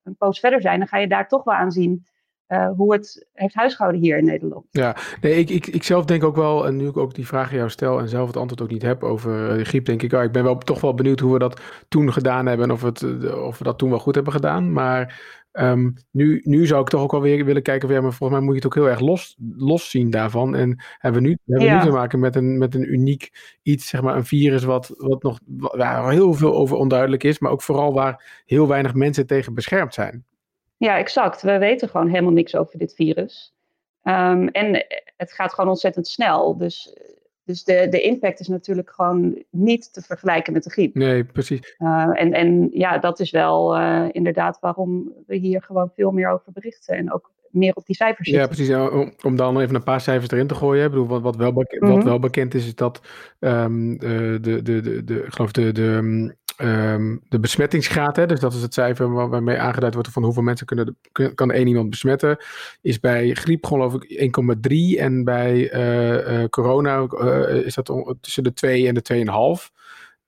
een 0.03 0.17
poos 0.17 0.41
verder 0.41 0.61
zijn, 0.61 0.79
dan 0.79 0.89
ga 0.89 0.99
je 0.99 1.09
daar 1.09 1.29
toch 1.29 1.45
wel 1.45 1.55
aan 1.55 1.73
zien 1.73 2.07
uh, 2.51 2.71
hoe 2.77 2.93
het 2.93 3.29
heeft 3.33 3.55
huisgehouden 3.55 4.01
hier 4.01 4.19
in 4.19 4.25
Nederland. 4.25 4.67
Ja, 4.71 4.97
nee, 5.21 5.35
ik, 5.35 5.51
ik, 5.51 5.67
ik 5.67 5.83
zelf 5.83 6.05
denk 6.05 6.25
ook 6.25 6.37
wel, 6.37 6.67
en 6.67 6.77
nu 6.77 6.89
ik 6.89 6.97
ook 6.97 7.15
die 7.15 7.27
vraag 7.27 7.51
aan 7.51 7.57
jou 7.57 7.71
stel 7.71 7.99
en 7.99 8.09
zelf 8.09 8.27
het 8.27 8.37
antwoord 8.37 8.63
ook 8.63 8.71
niet 8.71 8.83
heb 8.83 9.03
over 9.03 9.57
de 9.59 9.65
griep, 9.65 9.85
denk 9.85 10.03
ik, 10.03 10.13
ik 10.13 10.33
ben 10.33 10.45
wel 10.45 10.59
toch 10.59 10.81
wel 10.81 10.95
benieuwd 10.95 11.21
hoe 11.21 11.33
we 11.33 11.39
dat 11.39 11.61
toen 11.89 12.13
gedaan 12.13 12.47
hebben 12.47 12.67
en 12.67 12.73
of, 12.73 12.83
het, 12.83 13.33
of 13.35 13.59
we 13.59 13.65
dat 13.65 13.79
toen 13.79 13.91
wel 13.91 13.99
goed 13.99 14.15
hebben 14.15 14.33
gedaan. 14.33 14.73
Maar 14.73 15.21
Um, 15.53 15.95
nu, 16.11 16.41
nu 16.45 16.67
zou 16.67 16.81
ik 16.81 16.89
toch 16.89 17.03
ook 17.03 17.11
wel 17.11 17.21
weer 17.21 17.45
willen 17.45 17.63
kijken 17.63 17.89
van 17.89 17.97
ja, 17.97 18.03
maar 18.03 18.13
volgens 18.13 18.39
mij 18.39 18.49
moet 18.49 18.57
je 18.57 18.63
het 18.63 18.77
ook 18.77 18.85
heel 18.85 18.93
erg 18.93 19.01
los, 19.01 19.37
los 19.57 19.91
zien 19.91 20.11
daarvan. 20.11 20.55
En 20.55 20.83
hebben 20.99 21.23
we 21.23 21.29
nu, 21.29 21.39
hebben 21.47 21.69
we 21.69 21.75
nu 21.75 21.81
te 21.81 21.97
maken 21.97 22.21
met 22.21 22.37
een, 22.37 22.59
met 22.59 22.75
een 22.75 22.93
uniek 22.93 23.57
iets, 23.63 23.89
zeg 23.89 24.03
maar 24.03 24.17
een 24.17 24.25
virus 24.25 24.65
wat, 24.65 24.95
wat 24.97 25.23
nog 25.23 25.39
waar 25.47 26.11
heel 26.11 26.35
veel 26.35 26.55
over 26.55 26.77
onduidelijk 26.77 27.25
is, 27.25 27.39
maar 27.39 27.51
ook 27.51 27.63
vooral 27.63 27.93
waar 27.93 28.43
heel 28.47 28.69
weinig 28.69 28.95
mensen 28.95 29.27
tegen 29.27 29.55
beschermd 29.55 29.95
zijn. 29.95 30.25
Ja, 30.77 30.99
exact. 30.99 31.43
We 31.43 31.59
weten 31.59 31.89
gewoon 31.89 32.09
helemaal 32.09 32.33
niks 32.33 32.57
over 32.57 32.79
dit 32.79 32.95
virus. 32.95 33.55
Um, 34.05 34.49
en 34.49 34.87
het 35.17 35.33
gaat 35.33 35.55
gewoon 35.55 35.71
ontzettend 35.71 36.07
snel. 36.07 36.57
Dus 36.57 36.97
dus 37.51 37.65
de, 37.65 37.87
de 37.91 38.01
impact 38.01 38.41
is 38.41 38.49
natuurlijk 38.49 38.91
gewoon 38.91 39.43
niet 39.51 39.93
te 39.93 40.03
vergelijken 40.03 40.53
met 40.53 40.65
de 40.65 40.71
griep. 40.71 40.95
Nee, 40.95 41.25
precies. 41.25 41.77
Uh, 41.79 42.11
en, 42.13 42.33
en 42.33 42.69
ja, 42.73 42.99
dat 42.99 43.21
is 43.21 43.31
wel 43.31 43.79
uh, 43.79 44.07
inderdaad 44.13 44.59
waarom 44.61 45.13
we 45.27 45.37
hier 45.37 45.63
gewoon 45.63 45.91
veel 45.95 46.11
meer 46.11 46.29
over 46.29 46.53
berichten. 46.53 46.97
En 46.97 47.13
ook 47.13 47.31
meer 47.51 47.75
op 47.75 47.87
die 47.87 47.97
cijfers 47.97 48.29
zitten. 48.29 48.49
Ja, 48.49 48.55
precies. 48.55 48.75
Om, 48.93 49.13
om 49.23 49.37
dan 49.37 49.61
even 49.61 49.75
een 49.75 49.83
paar 49.83 50.01
cijfers 50.01 50.31
erin 50.31 50.47
te 50.47 50.55
gooien. 50.55 50.85
Ik 50.85 50.91
bedoel, 50.91 51.07
wat, 51.07 51.23
wat, 51.23 51.37
wel, 51.37 51.53
bekend, 51.53 51.83
mm 51.83 51.89
-hmm. 51.89 51.97
wat 51.97 52.07
wel 52.07 52.19
bekend 52.19 52.55
is, 52.55 52.67
is 52.67 52.75
dat 52.75 53.01
um, 53.39 53.99
de, 53.99 54.39
de, 54.41 54.63
de, 54.63 54.81
de, 54.81 55.05
de, 55.05 55.15
ik 55.25 55.33
geloof 55.33 55.53
de, 55.53 55.73
de, 55.73 56.35
um, 56.63 57.21
de 57.29 57.41
besmettingsgraad, 57.41 58.17
hè, 58.17 58.27
dus 58.27 58.41
dat 58.41 58.55
is 58.55 58.63
het 58.63 58.75
cijfer 58.75 59.29
waarmee 59.29 59.59
aangeduid 59.59 59.95
wordt 59.95 60.09
van 60.09 60.25
hoeveel 60.25 60.43
mensen 60.43 60.67
kunnen, 60.67 60.97
kan 61.35 61.51
één 61.51 61.67
iemand 61.67 61.91
besmetten, 61.91 62.37
is 62.81 63.01
bij 63.01 63.35
griep 63.35 63.67
geloof 63.67 63.95
ik 63.95 64.33
1,3 64.95 64.99
en 64.99 65.25
bij 65.25 65.75
uh, 65.75 66.41
uh, 66.41 66.45
corona 66.49 67.07
uh, 67.11 67.55
is 67.55 67.75
dat 67.75 68.15
tussen 68.21 68.43
de 68.43 68.53
2 68.53 68.87
en 68.87 68.95
de 68.95 69.25
2,5. 69.59 69.79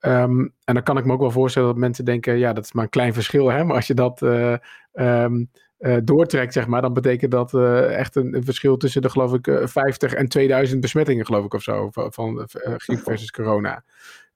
Um, 0.00 0.54
en 0.64 0.74
dan 0.74 0.82
kan 0.82 0.98
ik 0.98 1.04
me 1.04 1.12
ook 1.12 1.20
wel 1.20 1.30
voorstellen 1.30 1.68
dat 1.68 1.76
mensen 1.76 2.04
denken, 2.04 2.38
ja, 2.38 2.52
dat 2.52 2.64
is 2.64 2.72
maar 2.72 2.84
een 2.84 2.90
klein 2.90 3.14
verschil, 3.14 3.50
hè, 3.50 3.64
maar 3.64 3.76
als 3.76 3.86
je 3.86 3.94
dat 3.94 4.22
uh, 4.22 5.96
doortrekt, 6.04 6.52
zeg 6.52 6.66
maar, 6.66 6.82
dan 6.82 6.92
betekent 6.92 7.30
dat 7.30 7.54
echt 7.88 8.16
een, 8.16 8.42
verschil 8.44 8.76
tussen 8.76 9.02
de, 9.02 9.10
geloof 9.10 9.34
ik, 9.34 9.46
uh, 9.46 9.66
50 9.66 10.12
en 10.12 10.28
2000 10.28 10.80
besmettingen, 10.80 11.26
geloof 11.26 11.44
ik, 11.44 11.54
of 11.54 11.62
zo, 11.62 11.88
van 11.90 12.48
griep 12.76 13.00
versus 13.02 13.30
corona. 13.30 13.84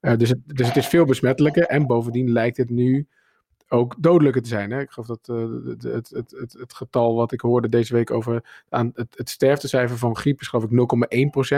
Dus, 0.01 0.29
het, 0.29 0.39
dus 0.47 0.67
het 0.67 0.77
is 0.77 0.87
veel 0.87 1.05
besmettelijker 1.05 1.65
en 1.65 1.87
bovendien 1.87 2.33
lijkt 2.33 2.57
het 2.57 2.71
nu 2.71 3.07
ook 3.69 3.95
dodelijker 3.99 4.43
te 4.43 4.49
zijn. 4.49 4.71
Hè? 4.71 4.81
Ik 4.81 4.91
geloof 4.91 5.09
dat 5.09 5.27
het, 5.67 5.83
het, 5.83 6.11
het, 6.11 6.57
het, 6.59 6.75
getal 6.75 7.15
wat 7.15 7.33
ik 7.33 7.41
hoorde 7.41 7.69
deze 7.69 7.95
week 7.95 8.11
over 8.11 8.65
aan 8.69 8.91
het, 8.95 9.15
het 9.17 9.31
sterftecijfer 9.31 9.99
van 9.99 10.17
griep 10.17 10.41
is, 10.41 10.49
geloof 10.49 10.65
ik, 10.65 10.71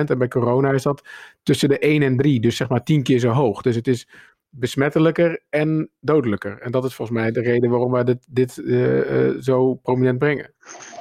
0,1%. 0.02 0.04
En 0.04 0.18
bij 0.18 0.28
corona 0.28 0.70
is 0.70 0.82
dat 0.82 1.08
tussen 1.42 1.68
de 1.68 1.78
1 1.78 2.02
en 2.02 2.16
3, 2.16 2.40
dus 2.40 2.56
zeg 2.56 2.68
maar 2.68 2.84
10 2.84 3.02
keer 3.02 3.18
zo 3.18 3.30
hoog. 3.30 3.62
Dus 3.62 3.76
het 3.76 3.88
is 3.88 4.08
besmettelijker 4.50 5.42
en 5.48 5.90
dodelijker. 6.00 6.60
En 6.60 6.70
dat 6.70 6.84
is 6.84 6.94
volgens 6.94 7.18
mij 7.18 7.30
de 7.30 7.40
reden 7.40 7.70
waarom 7.70 7.92
wij 7.92 8.04
dit, 8.04 8.26
dit 8.28 8.56
uh, 8.56 9.30
zo 9.40 9.74
prominent 9.74 10.18
brengen. 10.18 10.52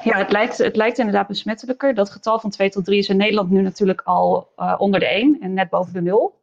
Ja, 0.04 0.18
het 0.18 0.32
lijkt, 0.32 0.58
het 0.58 0.76
lijkt 0.76 0.98
inderdaad 0.98 1.28
besmettelijker. 1.28 1.94
Dat 1.94 2.10
getal 2.10 2.40
van 2.40 2.50
2 2.50 2.70
tot 2.70 2.86
3 2.86 3.00
is 3.00 3.10
in 3.10 3.18
Nederland 3.18 3.50
nu 3.50 3.62
natuurlijk 3.62 4.02
al 4.02 4.50
onder 4.78 5.00
de 5.00 5.08
1 5.08 5.38
en 5.42 5.54
net 5.54 5.70
boven 5.70 5.94
de 5.94 6.02
0 6.02 6.37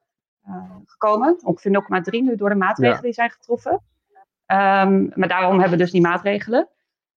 gekomen. 0.85 1.39
Ongeveer 1.45 1.83
0,3 2.11 2.11
nu 2.11 2.37
door 2.37 2.49
de 2.49 2.55
maatregelen 2.55 2.97
ja. 2.97 3.03
die 3.03 3.13
zijn 3.13 3.31
getroffen. 3.31 3.73
Um, 3.73 5.13
maar 5.15 5.29
daarom 5.29 5.61
hebben 5.61 5.79
we 5.79 5.85
dus 5.85 5.91
die 5.91 6.01
maatregelen. 6.01 6.69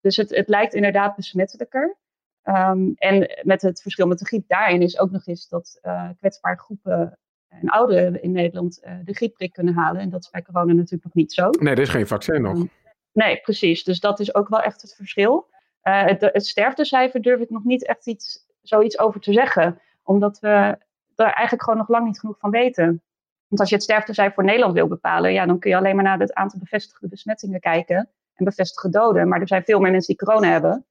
Dus 0.01 0.17
het, 0.17 0.29
het 0.29 0.48
lijkt 0.48 0.74
inderdaad 0.74 1.15
besmettelijker. 1.15 1.98
Um, 2.43 2.93
en 2.96 3.39
met 3.41 3.62
het 3.62 3.81
verschil 3.81 4.07
met 4.07 4.19
de 4.19 4.25
griep 4.25 4.48
daarin 4.48 4.81
is 4.81 5.00
ook 5.00 5.12
nog 5.12 5.27
eens 5.27 5.48
dat 5.48 5.79
kwetsbare 6.17 6.57
groepen 6.57 7.17
en 7.48 7.69
ouderen 7.69 8.22
in 8.22 8.31
Nederland 8.31 8.81
uh, 8.84 8.91
de 9.03 9.13
griepprik 9.13 9.53
kunnen 9.53 9.74
halen. 9.74 10.01
En 10.01 10.10
dat 10.10 10.24
is 10.24 10.29
bij 10.29 10.41
corona 10.41 10.74
natuurlijk 10.74 11.03
nog 11.03 11.13
niet 11.13 11.34
zo. 11.34 11.50
Nee, 11.50 11.74
er 11.74 11.81
is 11.81 11.89
geen 11.89 12.07
vaccin 12.07 12.41
nog. 12.41 12.57
Um, 12.57 12.69
nee, 13.12 13.41
precies. 13.41 13.84
Dus 13.84 14.00
dat 14.00 14.19
is 14.19 14.36
ook 14.36 14.48
wel 14.48 14.62
echt 14.62 14.81
het 14.81 14.96
verschil. 14.96 15.50
Uh, 15.84 16.05
het, 16.05 16.22
het 16.22 16.46
sterftecijfer 16.46 17.22
durf 17.22 17.39
ik 17.39 17.50
nog 17.50 17.63
niet 17.63 17.86
echt 17.86 18.07
iets, 18.07 18.48
zoiets 18.62 19.00
over 19.00 19.19
te 19.19 19.34
zeggen. 19.34 19.81
Omdat 20.03 20.39
we 20.39 20.77
er 21.15 21.25
eigenlijk 21.25 21.63
gewoon 21.63 21.79
nog 21.79 21.89
lang 21.89 22.05
niet 22.05 22.19
genoeg 22.19 22.39
van 22.39 22.50
weten. 22.50 23.01
Want 23.47 23.59
als 23.59 23.69
je 23.69 23.75
het 23.75 23.83
sterftecijfer 23.83 24.33
voor 24.33 24.43
Nederland 24.43 24.73
wil 24.73 24.87
bepalen, 24.87 25.33
ja, 25.33 25.45
dan 25.45 25.59
kun 25.59 25.69
je 25.69 25.77
alleen 25.77 25.95
maar 25.95 26.03
naar 26.03 26.19
het 26.19 26.33
aantal 26.33 26.59
bevestigde 26.59 27.07
besmettingen 27.07 27.59
kijken. 27.59 28.09
En 28.33 28.45
bevestigde 28.45 28.89
doden. 28.89 29.27
Maar 29.27 29.41
er 29.41 29.47
zijn 29.47 29.63
veel 29.63 29.79
meer 29.79 29.91
mensen 29.91 30.15
die 30.15 30.25
corona 30.25 30.51
hebben. 30.51 30.85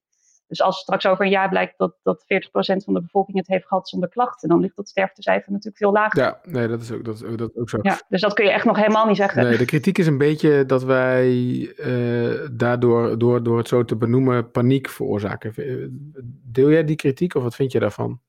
Dus 0.49 0.63
als 0.63 0.79
straks 0.79 1.07
over 1.07 1.25
een 1.25 1.31
jaar 1.31 1.49
blijkt 1.49 1.79
dat, 1.79 1.95
dat 2.03 2.23
40% 2.23 2.25
van 2.85 2.95
de 2.95 3.01
bevolking 3.01 3.37
het 3.37 3.47
heeft 3.47 3.67
gehad 3.67 3.89
zonder 3.89 4.09
klachten, 4.09 4.49
dan 4.49 4.61
ligt 4.61 4.77
dat 4.77 4.89
sterftecijfer 4.89 5.53
natuurlijk 5.53 5.77
veel 5.77 5.93
lager. 5.93 6.23
Ja, 6.23 6.41
nee, 6.43 6.69
dat 6.69 6.83
is 6.83 6.93
ook, 6.93 7.05
dat 7.05 7.15
is 7.15 7.23
ook, 7.23 7.39
dat 7.39 7.51
is 7.51 7.61
ook 7.61 7.71
zo. 7.71 7.79
Ja, 7.83 8.01
dus 8.09 8.21
dat 8.21 8.35
kun 8.35 8.45
je 8.45 8.51
echt 8.51 8.65
nog 8.65 8.77
helemaal 8.77 9.07
niet 9.07 9.17
zeggen. 9.17 9.45
Nee, 9.45 9.59
de 9.59 9.65
kritiek 9.65 9.99
is 9.99 10.07
een 10.07 10.19
beetje 10.19 10.67
dat 10.67 10.85
wij 10.85 11.29
uh, 11.77 12.49
daardoor, 12.53 13.19
door, 13.19 13.43
door 13.43 13.59
het 13.59 13.69
zo 13.69 13.85
te 13.85 13.97
benoemen, 13.97 14.51
paniek 14.51 14.89
veroorzaken. 14.89 15.53
Deel 16.45 16.71
jij 16.71 16.85
die 16.85 16.97
kritiek 16.97 17.35
of 17.35 17.43
wat 17.43 17.55
vind 17.55 17.73
je 17.73 17.79
daarvan? 17.79 18.21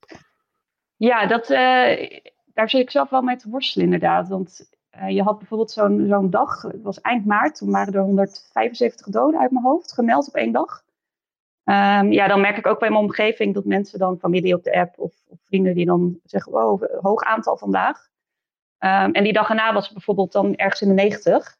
Ja, 0.96 1.26
dat, 1.28 1.50
uh, 1.50 2.20
daar 2.58 2.70
zit 2.70 2.82
ik 2.82 2.92
zelf 2.92 3.10
wel 3.10 3.22
mee 3.22 3.36
te 3.36 3.50
worstelen 3.50 3.86
inderdaad. 3.86 4.28
Want 4.28 4.70
uh, 4.96 5.10
je 5.10 5.24
had 5.24 5.38
bijvoorbeeld 5.38 5.72
zo'n 5.72 6.06
zo'n 6.08 6.30
dag, 6.30 6.62
het 6.62 6.82
was 6.82 7.02
eind 7.02 7.26
maart, 7.26 7.56
toen 7.56 7.72
waren 7.72 7.94
er 7.94 8.02
175 8.02 9.08
doden 9.08 9.40
uit 9.40 9.52
mijn 9.52 9.66
hoofd 9.66 9.94
gemeld 9.94 10.28
op 10.28 10.36
één 10.36 10.52
dag. 10.52 10.84
Ehm, 11.64 12.12
ja, 12.12 12.28
dan 12.28 12.42
merk 12.42 12.58
ik 12.58 12.68
ook 12.68 12.80
bij 12.80 12.90
mijn 12.90 13.02
omgeving 13.02 13.54
dat 13.54 13.66
mensen 13.66 14.00
dan, 14.00 14.20
familie 14.20 14.56
op 14.56 14.64
de 14.64 14.80
app 14.80 15.00
of, 15.00 15.14
of 15.28 15.40
vrienden, 15.46 15.76
die 15.76 15.86
dan 15.86 16.20
zeggen, 16.24 16.52
wow, 16.52 17.02
hoog 17.02 17.24
aantal 17.24 17.58
vandaag. 17.58 18.08
Ehm, 18.78 19.12
en 19.12 19.24
die 19.24 19.34
dag 19.34 19.50
erna 19.50 19.74
was 19.74 19.84
het 19.84 19.94
bijvoorbeeld 19.94 20.32
dan 20.32 20.56
ergens 20.56 20.82
in 20.82 20.88
de 20.88 20.94
90. 20.94 21.58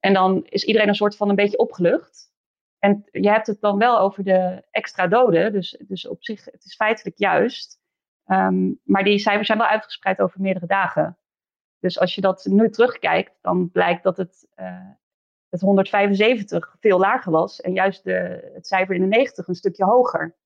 En 0.00 0.12
dan 0.12 0.44
is 0.44 0.64
iedereen 0.64 0.88
een 0.88 0.94
soort 0.94 1.16
van 1.16 1.28
een 1.28 1.34
beetje 1.34 1.58
opgelucht. 1.58 2.32
En 2.78 3.04
je 3.10 3.30
hebt 3.30 3.46
het 3.46 3.60
dan 3.60 3.78
wel 3.78 3.98
over 3.98 4.24
de 4.24 4.62
extra 4.70 5.06
doden. 5.06 5.52
Dus, 5.52 5.82
dus 5.86 6.06
op 6.08 6.24
zich, 6.24 6.44
het 6.44 6.64
is 6.64 6.74
feitelijk 6.74 7.18
juist. 7.18 7.84
Ehm, 8.26 8.72
maar 8.82 9.04
die 9.04 9.18
cijfers 9.18 9.46
zijn 9.46 9.58
wel 9.58 9.66
uitgespreid 9.66 10.20
over 10.20 10.40
meerdere 10.40 10.66
dagen. 10.66 11.18
Dus 11.78 11.98
als 12.00 12.14
je 12.14 12.20
dat 12.20 12.44
nu 12.44 12.70
terugkijkt, 12.70 13.38
dan 13.40 13.70
blijkt 13.70 14.02
dat 14.02 14.16
het, 14.16 14.48
uh, 14.56 14.90
het 15.48 15.60
175 15.60 16.76
veel 16.80 16.98
lager 16.98 17.32
was. 17.32 17.60
En 17.60 17.72
juist 17.72 18.04
de, 18.04 18.50
het 18.54 18.66
cijfer 18.66 18.94
in 18.94 19.00
de 19.00 19.06
90 19.06 19.48
een 19.48 19.54
stukje 19.54 19.84
hoger. 19.84 20.36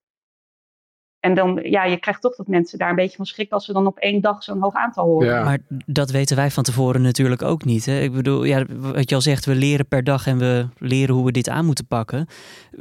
En 1.20 1.34
dan, 1.34 1.60
ja, 1.62 1.84
je 1.84 1.96
krijgt 1.96 2.20
toch 2.20 2.36
dat 2.36 2.46
mensen 2.46 2.78
daar 2.78 2.90
een 2.90 2.96
beetje 2.96 3.16
van 3.16 3.26
schrikken 3.26 3.56
als 3.56 3.64
ze 3.64 3.72
dan 3.72 3.86
op 3.86 3.98
één 3.98 4.20
dag 4.20 4.42
zo'n 4.42 4.60
hoog 4.60 4.74
aantal 4.74 5.06
horen. 5.06 5.28
Ja. 5.28 5.44
Maar 5.44 5.58
dat 5.86 6.10
weten 6.10 6.36
wij 6.36 6.50
van 6.50 6.62
tevoren 6.62 7.02
natuurlijk 7.02 7.42
ook 7.42 7.64
niet. 7.64 7.86
Hè? 7.86 8.00
Ik 8.00 8.12
bedoel, 8.12 8.44
ja, 8.44 8.64
wat 8.78 9.08
je 9.08 9.14
al 9.14 9.20
zegt, 9.20 9.44
we 9.44 9.54
leren 9.54 9.86
per 9.86 10.04
dag 10.04 10.26
en 10.26 10.38
we 10.38 10.66
leren 10.78 11.14
hoe 11.14 11.24
we 11.24 11.32
dit 11.32 11.48
aan 11.48 11.64
moeten 11.64 11.86
pakken. 11.86 12.26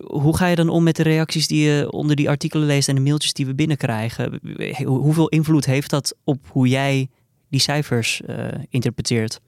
Hoe 0.01 0.38
ga 0.38 0.48
je 0.48 0.55
dan 0.55 0.69
om 0.69 0.84
met 0.84 0.96
de 0.96 1.03
reacties 1.03 1.48
die 1.48 1.69
je 1.69 1.91
onder 1.91 2.15
die 2.15 2.29
artikelen 2.29 2.67
leest 2.67 2.89
en 2.89 2.96
de 2.96 3.01
mailtjes 3.01 3.34
die 3.34 3.46
we 3.46 3.55
binnenkrijgen? 3.55 4.39
Hoeveel 4.86 5.29
invloed 5.29 5.65
heeft 5.65 5.89
dat 5.89 6.15
op 6.24 6.48
hoe 6.51 6.67
jij 6.67 7.10
die 7.50 7.60
cijfers 7.60 8.22
uh, 8.29 8.36
interpreteert? 8.69 9.39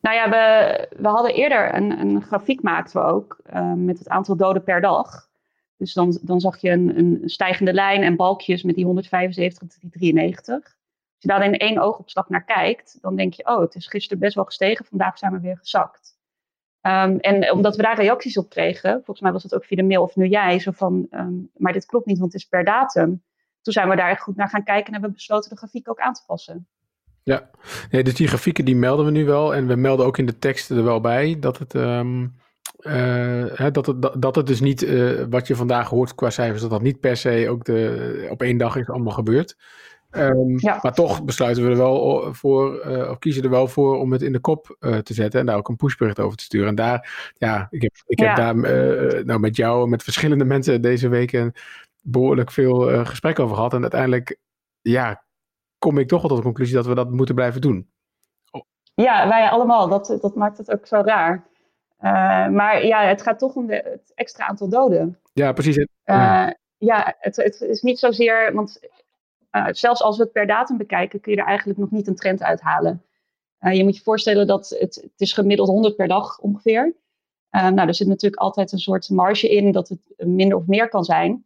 Nou 0.00 0.16
ja, 0.16 0.30
we, 0.30 0.88
we 0.96 1.08
hadden 1.08 1.34
eerder 1.34 1.74
een, 1.74 2.00
een 2.00 2.22
grafiek 2.22 2.62
maakten 2.62 3.00
we 3.00 3.06
ook 3.06 3.40
uh, 3.54 3.72
met 3.72 3.98
het 3.98 4.08
aantal 4.08 4.36
doden 4.36 4.64
per 4.64 4.80
dag. 4.80 5.30
Dus 5.82 5.92
dan, 5.92 6.18
dan 6.22 6.40
zag 6.40 6.60
je 6.60 6.70
een, 6.70 6.98
een 6.98 7.22
stijgende 7.24 7.72
lijn 7.72 8.02
en 8.02 8.16
balkjes 8.16 8.62
met 8.62 8.74
die 8.74 8.84
175 8.84 9.68
tot 9.68 9.80
die 9.80 9.90
93. 9.90 10.54
Als 10.54 10.74
je 11.18 11.28
daar 11.28 11.44
in 11.44 11.58
één 11.58 11.78
oogopslag 11.78 12.28
naar 12.28 12.44
kijkt, 12.44 12.98
dan 13.00 13.16
denk 13.16 13.34
je, 13.34 13.46
oh, 13.46 13.60
het 13.60 13.74
is 13.74 13.86
gisteren 13.86 14.18
best 14.18 14.34
wel 14.34 14.44
gestegen, 14.44 14.84
vandaag 14.84 15.18
zijn 15.18 15.32
we 15.32 15.40
weer 15.40 15.56
gezakt. 15.56 16.16
Um, 16.80 17.18
en 17.18 17.52
omdat 17.52 17.76
we 17.76 17.82
daar 17.82 17.96
reacties 17.96 18.36
op 18.36 18.48
kregen, 18.48 18.92
volgens 18.92 19.20
mij 19.20 19.32
was 19.32 19.42
het 19.42 19.54
ook 19.54 19.64
via 19.64 19.76
de 19.76 19.82
mail 19.82 20.02
of 20.02 20.16
nu 20.16 20.26
jij, 20.26 20.58
zo 20.58 20.70
van, 20.70 21.06
um, 21.10 21.50
maar 21.56 21.72
dit 21.72 21.86
klopt 21.86 22.06
niet, 22.06 22.18
want 22.18 22.32
het 22.32 22.42
is 22.42 22.48
per 22.48 22.64
datum. 22.64 23.22
Toen 23.62 23.72
zijn 23.72 23.88
we 23.88 23.96
daar 23.96 24.10
echt 24.10 24.22
goed 24.22 24.36
naar 24.36 24.48
gaan 24.48 24.64
kijken 24.64 24.86
en 24.86 24.92
hebben 24.92 25.10
we 25.10 25.16
besloten 25.16 25.50
de 25.50 25.56
grafiek 25.56 25.88
ook 25.88 26.00
aan 26.00 26.12
te 26.12 26.22
passen. 26.26 26.66
Ja, 27.22 27.50
nee, 27.90 28.02
dus 28.02 28.14
die 28.14 28.28
grafieken 28.28 28.64
die 28.64 28.76
melden 28.76 29.04
we 29.04 29.10
nu 29.10 29.24
wel. 29.24 29.54
En 29.54 29.66
we 29.66 29.76
melden 29.76 30.06
ook 30.06 30.18
in 30.18 30.26
de 30.26 30.38
teksten 30.38 30.76
er 30.76 30.84
wel 30.84 31.00
bij 31.00 31.38
dat 31.38 31.58
het, 31.58 31.74
uh, 31.74 32.24
hè, 32.78 33.70
dat, 33.70 33.86
het, 33.86 34.02
dat, 34.02 34.22
dat 34.22 34.34
het 34.34 34.46
dus 34.46 34.60
niet, 34.60 34.82
uh, 34.82 35.24
wat 35.30 35.46
je 35.46 35.56
vandaag 35.56 35.88
hoort 35.88 36.14
qua 36.14 36.30
cijfers, 36.30 36.60
dat 36.60 36.70
dat 36.70 36.82
niet 36.82 37.00
per 37.00 37.16
se 37.16 37.46
ook 37.48 37.64
de, 37.64 38.26
op 38.30 38.42
één 38.42 38.56
dag 38.56 38.76
is 38.76 38.88
allemaal 38.88 39.12
gebeurd. 39.12 39.56
Um, 40.10 40.58
ja. 40.58 40.78
Maar 40.82 40.94
toch 40.94 41.24
besluiten 41.24 41.64
we 41.64 41.70
er 41.70 41.76
wel 41.76 42.34
voor, 42.34 42.86
uh, 42.86 43.10
of 43.10 43.18
kiezen 43.18 43.42
er 43.42 43.50
wel 43.50 43.68
voor 43.68 43.98
om 43.98 44.12
het 44.12 44.22
in 44.22 44.32
de 44.32 44.40
kop 44.40 44.76
te 45.02 45.14
zetten 45.14 45.40
en 45.40 45.46
daar 45.46 45.56
ook 45.56 45.68
een 45.68 45.76
pushbericht 45.76 46.20
over 46.20 46.36
te 46.36 46.44
sturen. 46.44 46.68
En 46.68 46.74
daar, 46.74 47.32
ja, 47.38 47.66
ik 47.70 47.82
heb, 47.82 47.92
ik 48.06 48.18
heb 48.18 48.36
daar 48.36 48.56
nou, 49.24 49.40
met 49.40 49.56
jou 49.56 49.82
en 49.82 49.88
met 49.88 50.02
verschillende 50.02 50.44
mensen 50.44 50.82
deze 50.82 51.08
weken 51.08 51.52
behoorlijk 52.02 52.50
veel 52.50 53.04
gesprek 53.04 53.38
over 53.38 53.56
gehad. 53.56 53.74
En 53.74 53.80
uiteindelijk, 53.80 54.38
ja, 54.80 55.24
kom 55.78 55.98
ik 55.98 56.08
toch 56.08 56.20
wel 56.20 56.28
tot 56.28 56.38
de 56.38 56.44
conclusie 56.44 56.74
dat 56.74 56.86
we 56.86 56.94
dat 56.94 57.10
moeten 57.10 57.34
blijven 57.34 57.60
doen. 57.60 57.90
Ja, 58.94 59.28
wij 59.28 59.48
allemaal. 59.48 59.88
Dat, 59.88 60.18
dat 60.20 60.34
maakt 60.34 60.58
het 60.58 60.70
ook 60.70 60.86
zo 60.86 61.02
raar. 61.04 61.50
Uh, 62.02 62.48
maar 62.48 62.86
ja, 62.86 63.06
het 63.06 63.22
gaat 63.22 63.38
toch 63.38 63.54
om 63.54 63.66
de, 63.66 63.74
het 63.74 64.12
extra 64.14 64.46
aantal 64.46 64.68
doden. 64.68 65.18
Ja, 65.32 65.52
precies. 65.52 65.76
Uh, 66.04 66.48
ja, 66.78 67.14
het, 67.18 67.36
het, 67.36 67.60
is 67.60 67.82
niet 67.82 67.98
zozeer, 67.98 68.52
want 68.54 68.80
uh, 69.52 69.66
zelfs 69.70 70.02
als 70.02 70.16
we 70.16 70.22
het 70.22 70.32
per 70.32 70.46
datum 70.46 70.76
bekijken, 70.76 71.20
kun 71.20 71.32
je 71.32 71.38
er 71.38 71.46
eigenlijk 71.46 71.78
nog 71.78 71.90
niet 71.90 72.06
een 72.06 72.16
trend 72.16 72.42
uithalen. 72.42 73.02
je 73.58 73.84
moet 73.84 73.96
je 73.96 74.02
voorstellen 74.02 74.46
dat 74.46 74.68
het, 74.68 74.94
het 74.94 75.20
is 75.20 75.32
gemiddeld 75.32 75.68
100 75.68 75.96
per 75.96 76.08
dag 76.08 76.38
ongeveer. 76.38 76.94
nou, 77.50 77.88
er 77.88 77.94
zit 77.94 78.06
natuurlijk 78.06 78.42
altijd 78.42 78.72
een 78.72 78.78
soort 78.78 79.10
marge 79.10 79.48
in 79.48 79.72
dat 79.72 79.88
het 79.88 80.00
minder 80.16 80.56
of 80.56 80.66
meer 80.66 80.88
kan 80.88 81.04
zijn. 81.04 81.44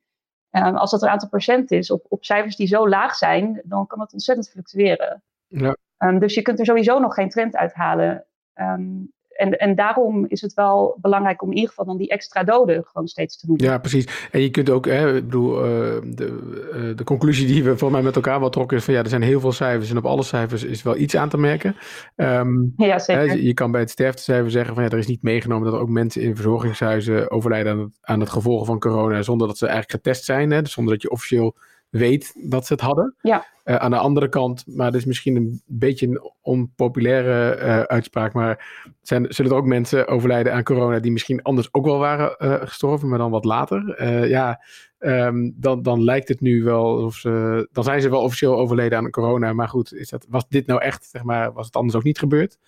als 0.50 0.90
dat 0.90 1.02
een 1.02 1.08
aantal 1.08 1.28
procent 1.28 1.70
is, 1.70 1.90
op, 1.90 2.06
op 2.08 2.25
cijfers 2.25 2.56
die 2.56 2.66
zo 2.66 2.88
laag 2.88 3.14
zijn, 3.14 3.62
dan 3.64 3.86
kan 3.86 4.00
het 4.00 4.12
ontzettend 4.12 4.50
fluctueren. 4.50 5.22
Ja. 5.46 5.76
Um, 5.98 6.18
dus 6.18 6.34
je 6.34 6.42
kunt 6.42 6.58
er 6.58 6.66
sowieso 6.66 6.98
nog 6.98 7.14
geen 7.14 7.30
trend 7.30 7.56
uithalen. 7.56 8.26
Um, 8.54 9.14
en, 9.36 9.58
en 9.58 9.74
daarom 9.74 10.24
is 10.28 10.40
het 10.40 10.54
wel 10.54 10.98
belangrijk 11.00 11.42
om 11.42 11.48
in 11.48 11.54
ieder 11.54 11.68
geval 11.68 11.84
dan 11.84 11.96
die 11.96 12.08
extra 12.08 12.44
doden 12.44 12.84
gewoon 12.84 13.06
steeds 13.06 13.38
te 13.38 13.46
noemen. 13.46 13.66
Ja, 13.66 13.78
precies. 13.78 14.28
En 14.30 14.40
je 14.40 14.50
kunt 14.50 14.70
ook, 14.70 14.86
hè, 14.86 15.16
ik 15.16 15.24
bedoel, 15.24 15.58
uh, 15.58 15.68
de, 16.04 16.38
uh, 16.74 16.96
de 16.96 17.04
conclusie 17.04 17.46
die 17.46 17.64
we 17.64 17.78
voor 17.78 17.90
mij 17.90 18.02
met 18.02 18.16
elkaar 18.16 18.40
wel 18.40 18.48
trokken 18.48 18.76
is 18.76 18.84
van 18.84 18.94
ja, 18.94 19.02
er 19.02 19.08
zijn 19.08 19.22
heel 19.22 19.40
veel 19.40 19.52
cijfers 19.52 19.90
en 19.90 19.96
op 19.96 20.06
alle 20.06 20.22
cijfers 20.22 20.64
is 20.64 20.82
wel 20.82 20.96
iets 20.96 21.16
aan 21.16 21.28
te 21.28 21.38
merken. 21.38 21.76
Um, 22.16 22.72
ja, 22.76 22.98
zeker. 22.98 23.28
Hè, 23.28 23.34
je 23.34 23.54
kan 23.54 23.70
bij 23.70 23.80
het 23.80 23.90
sterftecijfer 23.90 24.50
zeggen 24.50 24.74
van 24.74 24.82
ja, 24.84 24.90
er 24.90 24.98
is 24.98 25.06
niet 25.06 25.22
meegenomen 25.22 25.64
dat 25.64 25.74
er 25.74 25.80
ook 25.80 25.88
mensen 25.88 26.22
in 26.22 26.34
verzorgingshuizen 26.34 27.30
overlijden 27.30 27.72
aan 27.72 27.78
het, 27.78 27.98
aan 28.00 28.20
het 28.20 28.30
gevolgen 28.30 28.66
van 28.66 28.78
corona 28.78 29.22
zonder 29.22 29.46
dat 29.46 29.58
ze 29.58 29.66
eigenlijk 29.66 30.04
getest 30.04 30.24
zijn. 30.24 30.50
Hè, 30.50 30.62
dus 30.62 30.72
zonder 30.72 30.92
dat 30.92 31.02
je 31.02 31.10
officieel 31.10 31.56
weet 31.96 32.50
dat 32.50 32.66
ze 32.66 32.72
het 32.72 32.82
hadden. 32.82 33.14
Ja. 33.20 33.46
Uh, 33.64 33.76
aan 33.76 33.90
de 33.90 33.96
andere 33.96 34.28
kant, 34.28 34.64
maar 34.66 34.90
dat 34.90 35.00
is 35.00 35.06
misschien 35.06 35.36
een 35.36 35.62
beetje 35.66 36.06
een 36.06 36.32
onpopulaire 36.40 37.58
uh, 37.60 37.80
uitspraak, 37.80 38.32
maar 38.32 38.84
zijn, 39.02 39.26
zullen 39.28 39.50
er 39.50 39.56
ook 39.56 39.66
mensen 39.66 40.06
overlijden 40.06 40.52
aan 40.52 40.62
corona 40.62 40.98
die 40.98 41.12
misschien 41.12 41.42
anders 41.42 41.68
ook 41.72 41.84
wel 41.84 41.98
waren 41.98 42.36
uh, 42.38 42.54
gestorven, 42.60 43.08
maar 43.08 43.18
dan 43.18 43.30
wat 43.30 43.44
later? 43.44 44.04
ja, 44.28 44.64
um, 44.98 45.54
dan, 45.56 45.82
dan 45.82 46.04
lijkt 46.04 46.28
het 46.28 46.40
nu 46.40 46.62
wel 46.64 47.04
of 47.04 47.14
ze, 47.14 47.68
dan 47.72 47.84
zijn 47.84 48.00
ze 48.00 48.10
wel 48.10 48.22
officieel 48.22 48.56
overleden 48.56 48.98
aan 48.98 49.10
corona, 49.10 49.52
maar 49.52 49.68
goed, 49.68 49.94
is 49.94 50.08
dat, 50.08 50.26
was 50.28 50.48
dit 50.48 50.66
nou 50.66 50.80
echt, 50.80 51.04
zeg 51.04 51.22
maar, 51.22 51.52
was 51.52 51.66
het 51.66 51.76
anders 51.76 51.96
ook 51.96 52.04
niet 52.04 52.18
gebeurd? 52.18 52.58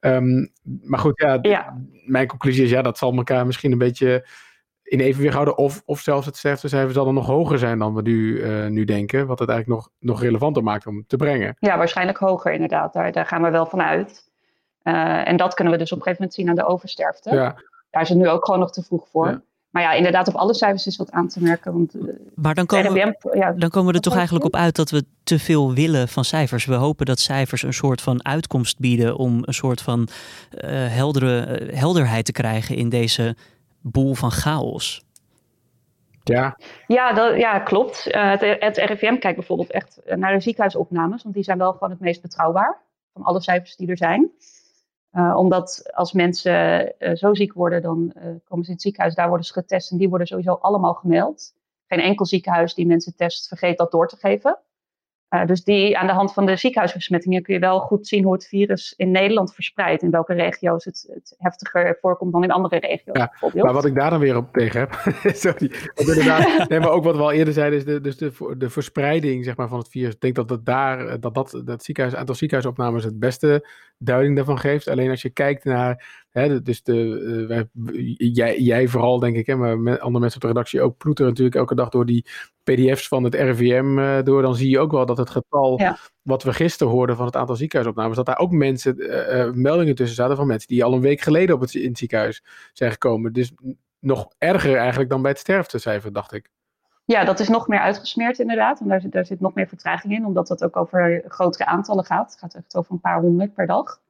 Um, 0.00 0.52
maar 0.82 0.98
goed, 0.98 1.20
ja, 1.20 1.38
ja, 1.42 1.80
mijn 2.04 2.26
conclusie 2.26 2.64
is 2.64 2.70
ja, 2.70 2.82
dat 2.82 2.98
zal 2.98 3.14
elkaar 3.14 3.46
misschien 3.46 3.72
een 3.72 3.78
beetje 3.78 4.26
in 4.92 5.00
evenwicht 5.00 5.34
houden. 5.34 5.56
Of, 5.56 5.82
of 5.84 6.00
zelfs 6.00 6.26
het 6.26 6.36
sterftecijfer 6.36 6.92
zal 6.92 7.04
dan 7.04 7.14
nog 7.14 7.26
hoger 7.26 7.58
zijn 7.58 7.78
dan 7.78 7.94
we 7.94 8.02
nu, 8.02 8.38
uh, 8.38 8.66
nu 8.66 8.84
denken. 8.84 9.26
Wat 9.26 9.38
het 9.38 9.48
eigenlijk 9.48 9.80
nog, 9.80 9.90
nog 9.98 10.22
relevanter 10.22 10.62
maakt 10.62 10.86
om 10.86 11.04
te 11.06 11.16
brengen. 11.16 11.56
Ja, 11.58 11.76
waarschijnlijk 11.76 12.18
hoger 12.18 12.52
inderdaad. 12.52 12.92
Daar, 12.92 13.12
daar 13.12 13.26
gaan 13.26 13.42
we 13.42 13.50
wel 13.50 13.66
van 13.66 13.82
uit. 13.82 14.30
Uh, 14.82 15.28
en 15.28 15.36
dat 15.36 15.54
kunnen 15.54 15.72
we 15.72 15.78
dus 15.78 15.92
op 15.92 15.98
een 15.98 16.02
gegeven 16.02 16.22
moment 16.22 16.34
zien 16.34 16.48
aan 16.48 16.66
de 16.66 16.72
oversterfte. 16.72 17.34
Ja. 17.34 17.54
Daar 17.90 18.02
is 18.02 18.08
het 18.08 18.18
nu 18.18 18.28
ook 18.28 18.44
gewoon 18.44 18.60
nog 18.60 18.72
te 18.72 18.82
vroeg 18.82 19.08
voor. 19.08 19.26
Ja. 19.26 19.42
Maar 19.70 19.82
ja, 19.82 19.92
inderdaad, 19.92 20.28
op 20.28 20.34
alle 20.34 20.54
cijfers 20.54 20.86
is 20.86 20.96
wat 20.96 21.10
aan 21.10 21.28
te 21.28 21.42
merken. 21.42 21.72
Want, 21.72 21.94
uh, 21.94 22.02
maar 22.34 22.54
dan 22.54 22.66
komen, 22.66 22.90
RWM, 22.90 23.38
ja, 23.38 23.52
dan 23.52 23.70
komen 23.70 23.90
we 23.90 23.96
er 23.96 24.02
toch 24.04 24.16
eigenlijk 24.16 24.44
op 24.44 24.56
uit 24.56 24.76
dat 24.76 24.90
we 24.90 25.04
te 25.24 25.38
veel 25.38 25.74
willen 25.74 26.08
van 26.08 26.24
cijfers. 26.24 26.64
We 26.64 26.74
hopen 26.74 27.06
dat 27.06 27.18
cijfers 27.18 27.62
een 27.62 27.72
soort 27.72 28.00
van 28.00 28.24
uitkomst 28.24 28.78
bieden 28.78 29.16
om 29.16 29.42
een 29.42 29.54
soort 29.54 29.80
van 29.80 30.08
uh, 30.50 30.70
heldere, 30.70 31.60
helderheid 31.72 32.24
te 32.24 32.32
krijgen 32.32 32.76
in 32.76 32.88
deze 32.88 33.36
boel 33.82 34.14
van 34.14 34.30
chaos. 34.30 35.04
Ja, 36.24 36.58
ja, 36.86 37.12
dat, 37.12 37.36
ja 37.36 37.58
klopt. 37.58 38.06
Uh, 38.08 38.30
het, 38.30 38.40
het, 38.60 38.76
RIVM 38.76 39.18
kijkt 39.18 39.36
bijvoorbeeld 39.36 39.70
echt 39.70 40.00
naar 40.04 40.32
de 40.32 40.40
ziekenhuisopnames, 40.40 41.22
want 41.22 41.34
die 41.34 41.44
zijn 41.44 41.58
wel 41.58 41.72
gewoon 41.72 41.90
het 41.90 42.00
meest 42.00 42.22
betrouwbaar 42.22 42.82
van 43.12 43.22
alle 43.22 43.40
cijfers 43.40 43.76
die 43.76 43.88
er 43.88 43.96
zijn. 43.96 44.30
Uh, 45.12 45.36
omdat 45.36 45.90
als 45.92 46.12
mensen 46.12 46.92
uh, 46.98 47.14
zo 47.14 47.34
ziek 47.34 47.52
worden, 47.52 47.82
dan 47.82 48.12
komen 48.44 48.64
ze 48.64 48.70
in 48.70 48.72
het 48.72 48.82
ziekenhuis, 48.82 49.14
daar 49.14 49.28
worden 49.28 49.46
ze 49.46 49.52
getest 49.52 49.90
en 49.90 49.98
die 49.98 50.08
worden 50.08 50.26
sowieso 50.26 50.52
allemaal 50.52 50.94
gemeld. 50.94 51.54
Geen 51.86 52.00
enkel 52.00 52.26
ziekenhuis 52.26 52.74
die 52.74 52.86
mensen 52.86 53.16
test 53.16 53.48
vergeet 53.48 53.78
dat 53.78 53.90
door 53.90 54.08
te 54.08 54.16
geven. 54.16 54.58
Uh, 55.34 55.46
dus 55.46 55.64
die, 55.64 55.98
aan 55.98 56.06
de 56.06 56.12
hand 56.12 56.32
van 56.32 56.46
de 56.46 56.56
ziekenhuisbesmettingen 56.56 57.42
kun 57.42 57.54
je 57.54 57.60
wel 57.60 57.80
goed 57.80 58.06
zien 58.06 58.24
hoe 58.24 58.32
het 58.32 58.46
virus 58.46 58.94
in 58.96 59.10
Nederland 59.10 59.54
verspreidt. 59.54 60.02
In 60.02 60.10
welke 60.10 60.34
regio's 60.34 60.84
het, 60.84 61.06
het 61.14 61.34
heftiger 61.38 61.98
voorkomt 62.00 62.32
dan 62.32 62.42
in 62.42 62.50
andere 62.50 62.78
regio's. 62.78 63.16
Ja, 63.16 63.32
maar 63.62 63.72
wat 63.72 63.84
ik 63.84 63.94
daar 63.94 64.10
dan 64.10 64.20
weer 64.20 64.36
op 64.36 64.52
tegen 64.52 64.80
heb. 64.80 64.92
sorry. 65.44 65.70
nee, 66.68 66.80
maar 66.80 66.90
ook 66.90 67.04
wat 67.04 67.16
we 67.16 67.22
al 67.22 67.32
eerder 67.32 67.54
zeiden, 67.54 67.78
is 67.78 67.84
de, 67.84 68.00
dus 68.00 68.16
de, 68.16 68.54
de 68.58 68.70
verspreiding 68.70 69.44
zeg 69.44 69.56
maar, 69.56 69.68
van 69.68 69.78
het 69.78 69.88
virus. 69.88 70.14
Ik 70.14 70.20
denk 70.20 70.34
dat 70.34 70.48
dat 70.48 70.64
daar, 70.64 71.20
dat, 71.20 71.34
dat, 71.34 71.62
dat 71.64 71.84
ziekenhuis, 71.84 72.16
aantal 72.16 72.34
ziekenhuisopnames 72.34 73.04
het 73.04 73.18
beste 73.18 73.68
duiding 73.98 74.36
daarvan 74.36 74.58
geeft. 74.58 74.88
Alleen 74.88 75.10
als 75.10 75.22
je 75.22 75.30
kijkt 75.30 75.64
naar 75.64 76.21
Hè, 76.32 76.62
dus 76.62 76.82
de, 76.82 76.94
uh, 76.94 77.46
wij, 77.48 77.68
jij, 78.16 78.60
jij 78.60 78.88
vooral, 78.88 79.18
denk 79.18 79.36
ik, 79.36 79.46
hè, 79.46 79.56
maar 79.56 79.98
andere 79.98 80.18
mensen 80.18 80.34
op 80.34 80.40
de 80.40 80.46
redactie 80.46 80.80
ook 80.80 80.96
ploeteren 80.96 81.30
natuurlijk 81.30 81.56
elke 81.56 81.74
dag 81.74 81.88
door 81.88 82.06
die 82.06 82.26
PDF's 82.62 83.08
van 83.08 83.24
het 83.24 83.34
RIVM 83.34 83.98
uh, 83.98 84.18
eh, 84.18 84.24
door. 84.24 84.42
Dan 84.42 84.54
zie 84.54 84.70
je 84.70 84.78
ook 84.78 84.90
wel 84.90 85.06
dat 85.06 85.16
het 85.16 85.30
getal 85.30 85.80
wat 86.22 86.42
we 86.42 86.52
gisteren 86.52 86.92
hoorden 86.92 87.16
van 87.16 87.26
het 87.26 87.36
aantal 87.36 87.56
ziekenhuisopnames, 87.56 88.16
dat 88.16 88.26
daar 88.26 88.38
ook 88.38 88.50
mensen, 88.50 88.94
uh, 88.98 89.50
meldingen 89.52 89.94
tussen 89.94 90.16
zaten 90.16 90.36
van 90.36 90.46
mensen 90.46 90.68
die 90.68 90.84
al 90.84 90.92
een 90.92 91.00
week 91.00 91.20
geleden 91.20 91.54
op 91.54 91.60
het, 91.60 91.74
in 91.74 91.88
het 91.88 91.98
ziekenhuis 91.98 92.44
zijn 92.72 92.90
gekomen. 92.90 93.32
Dus 93.32 93.52
nog 93.98 94.28
erger 94.38 94.76
eigenlijk 94.76 95.10
dan 95.10 95.22
bij 95.22 95.30
het 95.30 95.40
sterftecijfer, 95.40 96.12
dacht 96.12 96.32
ik. 96.32 96.50
Ja, 97.04 97.24
dat 97.24 97.40
is 97.40 97.48
nog 97.48 97.68
meer 97.68 97.78
uitgesmeerd 97.78 98.38
inderdaad. 98.38 98.80
En 98.80 98.88
daar 98.88 99.00
zit, 99.00 99.12
daar 99.12 99.26
zit 99.26 99.40
nog 99.40 99.54
meer 99.54 99.68
vertraging 99.68 100.12
in, 100.12 100.26
omdat 100.26 100.48
het 100.48 100.64
ook 100.64 100.76
over 100.76 101.24
grotere 101.28 101.66
aantallen 101.66 102.04
gaat. 102.04 102.30
Het 102.30 102.38
gaat 102.38 102.54
echt 102.54 102.76
over 102.76 102.92
een 102.92 103.00
paar 103.00 103.20
honderd 103.20 103.54
per 103.54 103.66
dag. 103.66 104.00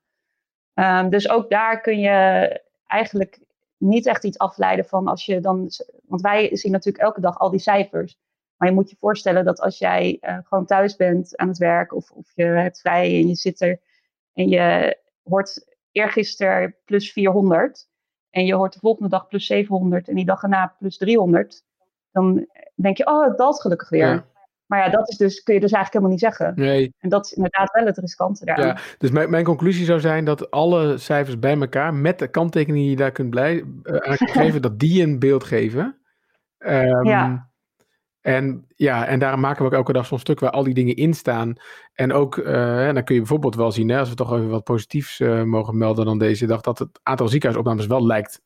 Um, 0.74 1.10
dus 1.10 1.28
ook 1.28 1.50
daar 1.50 1.80
kun 1.80 2.00
je 2.00 2.60
eigenlijk 2.86 3.38
niet 3.76 4.06
echt 4.06 4.24
iets 4.24 4.38
afleiden 4.38 4.84
van 4.84 5.06
als 5.06 5.26
je 5.26 5.40
dan. 5.40 5.70
Want 6.06 6.20
wij 6.20 6.56
zien 6.56 6.72
natuurlijk 6.72 7.04
elke 7.04 7.20
dag 7.20 7.38
al 7.38 7.50
die 7.50 7.60
cijfers. 7.60 8.18
Maar 8.56 8.68
je 8.68 8.74
moet 8.74 8.90
je 8.90 8.96
voorstellen 9.00 9.44
dat 9.44 9.60
als 9.60 9.78
jij 9.78 10.18
uh, 10.20 10.38
gewoon 10.42 10.66
thuis 10.66 10.96
bent 10.96 11.36
aan 11.36 11.48
het 11.48 11.58
werk 11.58 11.94
of, 11.94 12.10
of 12.10 12.32
je 12.34 12.44
hebt 12.44 12.80
vrij 12.80 13.20
en 13.20 13.28
je 13.28 13.34
zit 13.34 13.60
er 13.60 13.80
en 14.32 14.48
je 14.48 14.96
hoort 15.22 15.76
eergisteren 15.92 16.76
plus 16.84 17.12
400 17.12 17.88
en 18.30 18.46
je 18.46 18.54
hoort 18.54 18.72
de 18.72 18.78
volgende 18.78 19.08
dag 19.08 19.28
plus 19.28 19.46
700 19.46 20.08
en 20.08 20.14
die 20.14 20.24
dag 20.24 20.42
erna 20.42 20.74
plus 20.78 20.96
300, 20.96 21.64
dan 22.12 22.46
denk 22.74 22.96
je, 22.96 23.06
oh, 23.06 23.36
dat 23.36 23.60
gelukkig 23.60 23.88
weer. 23.88 24.06
Ja. 24.06 24.26
Maar 24.72 24.84
ja, 24.84 24.88
dat 24.88 25.08
is 25.08 25.16
dus, 25.16 25.42
kun 25.42 25.54
je 25.54 25.60
dus 25.60 25.72
eigenlijk 25.72 25.92
helemaal 25.92 26.10
niet 26.10 26.36
zeggen. 26.36 26.64
Nee. 26.64 26.94
En 26.98 27.08
dat 27.08 27.24
is 27.24 27.32
inderdaad 27.32 27.72
wel 27.72 27.84
het 27.84 27.98
riskante 27.98 28.44
daar. 28.44 28.66
Ja, 28.66 28.78
dus 28.98 29.10
mijn, 29.10 29.30
mijn 29.30 29.44
conclusie 29.44 29.84
zou 29.84 30.00
zijn 30.00 30.24
dat 30.24 30.50
alle 30.50 30.98
cijfers 30.98 31.38
bij 31.38 31.58
elkaar, 31.60 31.94
met 31.94 32.18
de 32.18 32.28
kanttekening 32.28 32.82
die 32.82 32.90
je 32.90 32.96
daar 32.96 33.12
kunt 33.12 33.30
blij, 33.30 33.54
uh, 33.54 33.62
geven, 34.38 34.62
dat 34.62 34.78
die 34.78 35.02
een 35.02 35.18
beeld 35.18 35.44
geven. 35.44 35.98
Um, 36.58 37.04
ja. 37.04 37.50
En 38.20 38.66
ja, 38.76 39.06
en 39.06 39.18
daarom 39.18 39.40
maken 39.40 39.60
we 39.60 39.66
ook 39.66 39.76
elke 39.76 39.92
dag 39.92 40.06
zo'n 40.06 40.18
stuk 40.18 40.40
waar 40.40 40.50
al 40.50 40.64
die 40.64 40.74
dingen 40.74 40.96
in 40.96 41.14
staan. 41.14 41.54
En 41.92 42.12
ook, 42.12 42.36
uh, 42.36 42.92
dan 42.92 43.04
kun 43.04 43.14
je 43.14 43.20
bijvoorbeeld 43.20 43.56
wel 43.56 43.72
zien, 43.72 43.88
hè, 43.88 43.98
als 43.98 44.08
we 44.08 44.14
toch 44.14 44.32
even 44.32 44.48
wat 44.48 44.64
positiefs 44.64 45.20
uh, 45.20 45.42
mogen 45.42 45.78
melden 45.78 46.04
dan 46.04 46.18
deze 46.18 46.46
dag, 46.46 46.60
dat 46.60 46.78
het 46.78 47.00
aantal 47.02 47.28
ziekenhuisopnames 47.28 47.86
wel 47.86 48.06
lijkt 48.06 48.40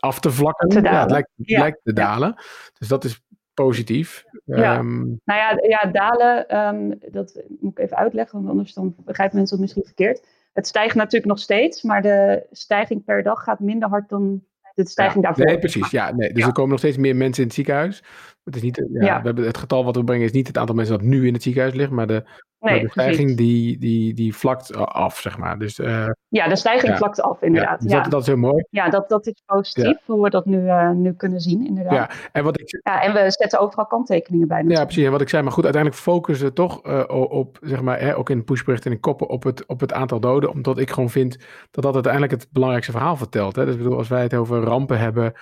af 0.00 0.20
te 0.20 0.30
vlakken. 0.30 0.82
ja, 0.82 1.00
het 1.00 1.10
lijkt, 1.10 1.30
ja. 1.36 1.58
lijkt 1.58 1.80
te 1.82 1.92
dalen. 1.92 2.34
Dus 2.78 2.88
dat 2.88 3.04
is 3.04 3.20
positief. 3.64 4.24
Ja. 4.44 4.78
Um, 4.78 5.20
nou 5.24 5.40
ja, 5.40 5.58
ja 5.68 5.90
dalen, 5.90 6.56
um, 6.58 6.98
dat 7.10 7.42
moet 7.60 7.78
ik 7.78 7.84
even 7.84 7.96
uitleggen, 7.96 8.38
want 8.38 8.50
anders 8.50 8.74
dan 8.74 8.94
begrijpen 9.04 9.36
mensen 9.36 9.56
het 9.56 9.64
misschien 9.64 9.84
verkeerd. 9.84 10.26
Het 10.52 10.66
stijgt 10.66 10.94
natuurlijk 10.94 11.26
nog 11.26 11.38
steeds, 11.38 11.82
maar 11.82 12.02
de 12.02 12.46
stijging 12.50 13.04
per 13.04 13.22
dag 13.22 13.42
gaat 13.42 13.60
minder 13.60 13.88
hard 13.88 14.08
dan 14.08 14.42
de 14.74 14.88
stijging 14.88 15.24
daarvoor. 15.24 15.44
Nee, 15.44 15.58
precies. 15.58 15.90
Ja, 15.90 16.14
nee. 16.14 16.32
Dus 16.32 16.44
er 16.44 16.52
komen 16.52 16.70
nog 16.70 16.78
steeds 16.78 16.96
meer 16.96 17.16
mensen 17.16 17.42
in 17.42 17.48
het 17.48 17.56
ziekenhuis. 17.56 18.02
Het, 18.44 18.56
is 18.56 18.62
niet, 18.62 18.88
ja, 18.92 19.20
We 19.20 19.26
hebben, 19.26 19.46
het 19.46 19.56
getal 19.56 19.84
wat 19.84 19.96
we 19.96 20.04
brengen 20.04 20.24
is 20.24 20.32
niet 20.32 20.46
het 20.46 20.58
aantal 20.58 20.74
mensen 20.74 20.98
dat 20.98 21.06
nu 21.06 21.26
in 21.26 21.32
het 21.32 21.42
ziekenhuis 21.42 21.74
ligt, 21.74 21.90
maar 21.90 22.06
de, 22.06 22.24
Nee, 22.60 22.80
de 22.80 22.90
stijging 22.90 23.36
die, 23.36 23.78
die, 23.78 24.14
die 24.14 24.34
vlakt 24.34 24.74
af, 24.74 25.18
zeg 25.18 25.38
maar. 25.38 25.58
Dus, 25.58 25.78
uh, 25.78 26.10
ja, 26.28 26.48
de 26.48 26.56
stijging 26.56 26.92
ja. 26.92 26.98
vlakt 26.98 27.20
af, 27.20 27.42
inderdaad. 27.42 27.82
Ja, 27.82 28.00
dat, 28.00 28.10
dat, 28.10 28.20
is 28.20 28.26
heel 28.26 28.36
mooi. 28.36 28.64
Ja, 28.70 28.88
dat, 28.88 29.08
dat 29.08 29.26
is 29.26 29.42
positief, 29.46 29.98
hoe 30.04 30.22
we 30.22 30.30
dat 30.30 30.46
nu, 30.46 30.62
uh, 30.62 30.90
nu 30.90 31.12
kunnen 31.12 31.40
zien, 31.40 31.66
inderdaad. 31.66 31.92
Ja, 31.92 32.10
en, 32.32 32.44
wat 32.44 32.60
ik, 32.60 32.80
ja, 32.82 33.02
en 33.02 33.12
we 33.12 33.30
zetten 33.30 33.58
overal 33.58 33.86
kanttekeningen 33.86 34.48
bij. 34.48 34.64
Ja, 34.68 34.84
precies. 34.84 35.04
En 35.04 35.10
wat 35.10 35.20
ik 35.20 35.28
zei, 35.28 35.42
maar 35.42 35.52
goed, 35.52 35.64
uiteindelijk 35.64 36.02
focussen 36.02 36.46
we 36.46 36.52
toch 36.52 36.86
uh, 36.86 37.04
op, 37.08 37.58
zeg 37.60 37.82
maar, 37.82 38.00
hè, 38.00 38.16
ook 38.16 38.30
in 38.30 38.44
pushberichten 38.44 38.90
en 38.90 38.96
in 38.96 39.02
koppen, 39.02 39.28
op 39.28 39.42
het, 39.42 39.66
op 39.66 39.80
het 39.80 39.92
aantal 39.92 40.20
doden. 40.20 40.50
Omdat 40.50 40.78
ik 40.78 40.90
gewoon 40.90 41.10
vind 41.10 41.38
dat 41.70 41.84
dat 41.84 41.94
uiteindelijk 41.94 42.32
het 42.32 42.48
belangrijkste 42.50 42.92
verhaal 42.92 43.16
vertelt. 43.16 43.56
Hè. 43.56 43.64
Dus 43.64 43.74
ik 43.74 43.82
bedoel, 43.82 43.98
als 43.98 44.08
wij 44.08 44.22
het 44.22 44.34
over 44.34 44.62
rampen 44.62 44.98
hebben, 44.98 45.32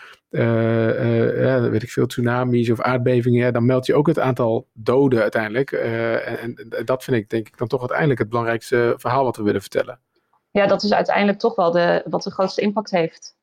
weet 1.70 1.82
ik 1.82 1.90
veel, 1.90 2.06
tsunamis 2.06 2.70
of 2.70 2.80
aardbevingen, 2.80 3.52
dan 3.52 3.66
meld 3.66 3.86
je 3.86 3.94
ook 3.94 4.06
het 4.06 4.18
aantal 4.18 4.68
doden 4.72 5.22
uiteindelijk. 5.22 5.72
en, 5.72 6.54
en 6.54 6.84
dat 6.84 7.04
vind 7.04 7.16
ik 7.16 7.30
denk 7.30 7.48
ik 7.48 7.58
dan 7.58 7.68
toch 7.68 7.80
uiteindelijk 7.80 8.18
het 8.18 8.28
belangrijkste 8.28 8.94
verhaal 8.96 9.24
wat 9.24 9.36
we 9.36 9.42
willen 9.42 9.60
vertellen. 9.60 9.98
Ja, 10.60 10.66
dat 10.66 10.82
is 10.82 10.92
uiteindelijk 10.92 11.38
toch 11.38 11.54
wel 11.54 11.70
de, 11.70 12.02
wat 12.10 12.22
de 12.22 12.30
grootste 12.30 12.60
impact 12.60 12.90
heeft. 12.90 13.36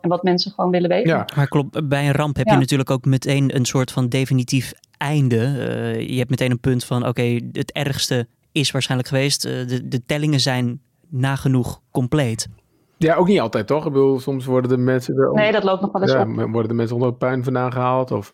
En 0.00 0.08
wat 0.08 0.22
mensen 0.22 0.52
gewoon 0.52 0.70
willen 0.70 0.88
weten. 0.88 1.10
Ja. 1.10 1.28
Maar 1.36 1.48
klopt, 1.48 1.88
bij 1.88 2.06
een 2.06 2.14
ramp 2.14 2.36
heb 2.36 2.46
je 2.46 2.56
natuurlijk 2.56 2.90
ook 2.90 3.04
meteen 3.04 3.56
een 3.56 3.64
soort 3.64 3.92
van 3.92 4.08
definitief 4.08 4.72
einde. 4.96 5.36
Uh, 5.36 6.08
je 6.08 6.18
hebt 6.18 6.30
meteen 6.30 6.50
een 6.50 6.60
punt 6.60 6.84
van 6.84 7.06
oké, 7.06 7.40
het 7.52 7.72
ergste 7.72 8.28
is 8.52 8.70
waarschijnlijk 8.70 9.08
geweest. 9.08 9.44
Uh, 9.44 9.66
de, 9.66 9.88
de 9.88 10.04
tellingen 10.06 10.40
zijn 10.40 10.80
nagenoeg 11.08 11.80
compleet. 11.90 12.48
Ja, 12.96 13.14
ook 13.14 13.26
niet 13.26 13.40
altijd 13.40 13.66
toch? 13.66 13.86
Ik 13.86 13.92
bedoel, 13.92 14.20
soms 14.20 14.44
worden 14.44 14.70
de 14.70 14.76
mensen... 14.76 15.16
Er 15.16 15.32
nee, 15.32 15.52
dat 15.52 15.64
loopt 15.64 15.80
nog 15.80 15.92
wel 15.92 16.02
eens 16.02 16.12
ja, 16.12 16.20
op. 16.20 16.50
Worden 16.50 16.68
de 16.68 16.74
mensen 16.74 16.94
onder 16.94 17.10
het 17.10 17.18
puin 17.18 17.44
vandaan 17.44 17.72
gehaald 17.72 18.10
of 18.10 18.32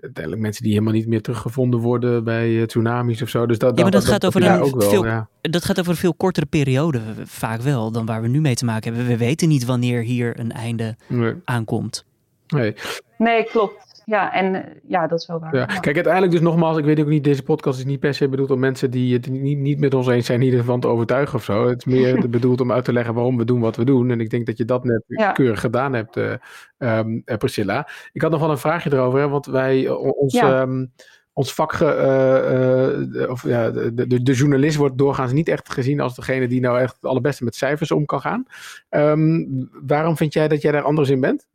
uiteindelijk 0.00 0.42
mensen 0.42 0.62
die 0.62 0.72
helemaal 0.72 0.92
niet 0.94 1.06
meer 1.06 1.22
teruggevonden 1.22 1.80
worden 1.80 2.24
bij 2.24 2.48
uh, 2.50 2.62
tsunamis 2.64 3.22
of 3.22 3.28
zo. 3.28 3.46
Dus 3.46 3.58
dat, 3.58 3.76
ja, 3.76 3.82
maar 3.82 3.90
dat, 3.90 4.04
gaat 4.04 4.26
over 4.26 4.42
een 4.42 4.60
ook 4.60 4.76
wel, 4.80 4.90
veel, 4.90 5.04
ja. 5.04 5.28
dat 5.40 5.64
gaat 5.64 5.78
over 5.78 5.90
een 5.90 5.98
veel 5.98 6.14
kortere 6.14 6.46
periode, 6.46 7.00
vaak 7.24 7.60
wel, 7.60 7.90
dan 7.90 8.06
waar 8.06 8.22
we 8.22 8.28
nu 8.28 8.40
mee 8.40 8.54
te 8.54 8.64
maken 8.64 8.94
hebben. 8.94 9.10
We 9.10 9.24
weten 9.24 9.48
niet 9.48 9.64
wanneer 9.64 10.02
hier 10.02 10.40
een 10.40 10.52
einde 10.52 10.96
nee. 11.08 11.34
aankomt. 11.44 12.04
Nee. 12.46 12.74
nee, 13.18 13.44
klopt. 13.44 13.93
Ja, 14.04 14.32
en 14.32 14.54
eh, 14.54 14.74
ja, 14.88 15.06
dat 15.06 15.20
is 15.20 15.26
wel 15.26 15.38
waar. 15.38 15.56
Ja. 15.56 15.64
Kijk, 15.64 15.94
uiteindelijk 15.94 16.32
dus 16.32 16.40
nogmaals, 16.40 16.76
ik 16.76 16.84
weet 16.84 17.00
ook 17.00 17.06
niet, 17.06 17.24
deze 17.24 17.42
podcast 17.42 17.78
is 17.78 17.84
niet 17.84 18.00
per 18.00 18.14
se 18.14 18.28
bedoeld 18.28 18.50
om 18.50 18.58
mensen 18.58 18.90
die 18.90 19.12
het 19.12 19.28
niet, 19.28 19.58
niet 19.58 19.80
met 19.80 19.94
ons 19.94 20.06
eens 20.06 20.26
zijn, 20.26 20.38
in 20.38 20.44
ieder 20.44 20.60
geval 20.60 20.78
te 20.78 20.88
overtuigen 20.88 21.34
of 21.34 21.44
zo. 21.44 21.68
Het 21.68 21.78
is 21.78 21.84
meer 21.84 22.28
bedoeld 22.30 22.60
om 22.60 22.72
uit 22.72 22.84
te 22.84 22.92
leggen 22.92 23.14
waarom 23.14 23.36
we 23.36 23.44
doen 23.44 23.60
wat 23.60 23.76
we 23.76 23.84
doen. 23.84 24.10
En 24.10 24.20
ik 24.20 24.30
denk 24.30 24.46
dat 24.46 24.56
je 24.56 24.64
dat 24.64 24.84
net 24.84 25.32
keurig 25.32 25.60
gedaan 25.60 25.92
hebt, 25.92 26.16
uh, 26.16 26.32
um, 26.78 27.24
Priscilla. 27.24 27.88
Ik 28.12 28.22
had 28.22 28.30
nog 28.30 28.40
wel 28.40 28.50
een 28.50 28.58
vraagje 28.58 28.92
erover, 28.92 29.20
hè, 29.20 29.28
want 29.28 29.46
wij, 29.46 29.88
ons... 29.88 30.32
Ja. 30.32 30.60
Um, 30.60 30.92
ons 31.34 31.54
vak, 31.54 31.72
uh, 31.72 31.88
uh, 31.88 33.30
of 33.30 33.42
ja, 33.42 33.70
de, 33.70 33.94
de, 33.94 34.22
de, 34.22 34.32
journalist 34.32 34.76
wordt 34.76 34.98
doorgaans 34.98 35.32
niet 35.32 35.48
echt 35.48 35.72
gezien 35.72 36.00
als 36.00 36.14
degene 36.14 36.46
die 36.48 36.60
nou 36.60 36.80
echt 36.80 36.94
het 36.94 37.04
allerbeste 37.04 37.44
met 37.44 37.54
cijfers 37.54 37.90
om 37.90 38.04
kan 38.04 38.20
gaan. 38.20 38.46
Um, 38.90 39.68
waarom 39.86 40.16
vind 40.16 40.32
jij 40.32 40.48
dat 40.48 40.62
jij 40.62 40.72
daar 40.72 40.82
anders 40.82 41.08
in 41.08 41.20
bent? 41.20 41.46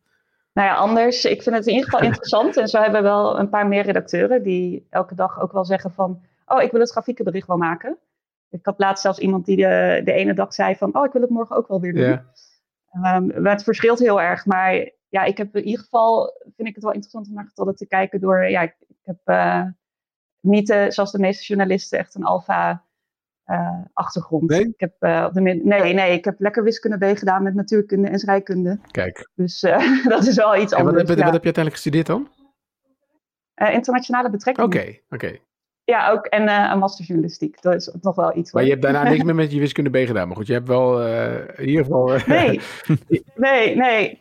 Nou 0.60 0.72
ja, 0.72 0.78
anders. 0.78 1.26
Ik 1.26 1.44
vind 1.44 1.56
het 1.56 1.68
in 1.68 1.74
ieder 1.74 1.90
geval 1.90 2.08
interessant. 2.10 2.58
En 2.58 2.68
zo 2.68 2.82
hebben 2.82 3.02
we 3.02 3.08
wel 3.08 3.40
een 3.40 3.50
paar 3.50 3.68
meer 3.68 3.84
redacteuren 3.84 4.44
die 4.44 4.88
elke 4.90 5.16
dag 5.16 5.42
ook 5.42 5.52
wel 5.52 5.66
zeggen 5.66 5.92
van... 5.92 6.22
Oh, 6.46 6.62
ik 6.62 6.72
wil 6.72 6.80
het 6.80 6.92
grafiekenbericht 6.92 7.48
wel 7.48 7.58
maken. 7.58 7.98
Ik 8.50 8.66
had 8.66 8.80
laatst 8.80 9.02
zelfs 9.02 9.20
iemand 9.20 9.46
die 9.46 9.56
de, 9.56 10.02
de 10.04 10.12
ene 10.12 10.34
dag 10.34 10.54
zei 10.54 10.76
van... 10.76 10.96
Oh, 10.96 11.06
ik 11.06 11.12
wil 11.12 11.22
het 11.22 11.30
morgen 11.30 11.56
ook 11.56 11.68
wel 11.68 11.82
weer 11.82 11.94
doen. 11.94 12.22
Yeah. 12.92 13.16
Um, 13.16 13.46
het 13.46 13.64
verschilt 13.64 14.00
heel 14.00 14.22
erg. 14.22 14.46
Maar 14.46 14.92
ja, 15.10 15.24
ik 15.24 15.38
heb 15.38 15.56
in 15.56 15.66
ieder 15.66 15.84
geval... 15.84 16.42
Vind 16.56 16.68
ik 16.68 16.76
het 16.76 16.84
wel 16.84 16.94
interessant 16.94 17.28
om 17.28 17.34
naar 17.34 17.46
getallen 17.48 17.76
te 17.76 17.88
kijken 17.88 18.20
door... 18.20 18.50
Ja, 18.50 18.62
ik, 18.62 18.76
ik 18.88 18.98
heb 19.04 19.20
uh, 19.26 19.66
niet, 20.40 20.70
uh, 20.70 20.90
zoals 20.90 21.12
de 21.12 21.20
meeste 21.20 21.46
journalisten, 21.46 22.00
echt 22.00 22.16
een 22.16 22.24
alfa 22.24 22.84
achtergrond. 23.94 24.50
Nee? 24.50 24.68
Ik 24.68 24.80
heb, 24.80 24.94
uh, 25.00 25.26
op 25.28 25.34
de 25.34 25.42
nee, 25.42 25.94
nee, 25.94 26.14
ik 26.14 26.26
heb 26.26 26.40
lekker 26.40 26.64
wiskunde 26.64 27.14
B 27.14 27.18
gedaan 27.18 27.44
met 27.44 27.54
natuurkunde 27.54 28.08
en 28.08 28.20
scheikunde. 28.20 28.80
Kijk. 28.92 29.30
Dus 29.36 29.64
uh, 29.64 30.06
dat 30.14 30.28
is 30.28 30.36
wel 30.36 30.56
iets 30.56 30.72
en 30.72 30.80
anders. 30.80 30.98
Wat 30.98 31.08
heb, 31.08 31.18
ja. 31.18 31.24
wat 31.24 31.34
heb 31.34 31.44
je 31.44 31.54
uiteindelijk 31.54 31.76
gestudeerd 31.76 32.06
dan? 32.06 32.28
internationale 33.72 34.30
betrekkingen. 34.30 34.70
Oké, 34.70 34.80
okay, 34.80 35.02
oké. 35.10 35.26
Okay. 35.26 35.42
Ja, 35.84 36.12
ook 36.12 36.26
en 36.26 36.72
een 36.72 36.80
masterjournalistiek. 36.80 37.62
Dat 37.62 37.74
is 37.76 37.96
nog 38.02 38.16
wel 38.16 38.38
iets. 38.38 38.52
Maar 38.52 38.64
je 38.64 38.70
hebt 38.70 38.82
daarna 38.82 39.04
niks 39.04 39.24
meer 39.28 39.36
met 39.36 39.52
je 39.52 39.60
wiskunde 39.60 39.90
B 39.90 40.08
gedaan. 40.08 40.28
Maar 40.28 40.38
goed, 40.38 40.48
je 40.48 40.54
hebt 40.54 40.68
wel 40.68 41.08
in 41.58 41.68
ieder 41.68 41.84
geval... 41.84 42.06
nee, 42.26 42.60
nee, 43.36 43.76
nee. 43.76 44.20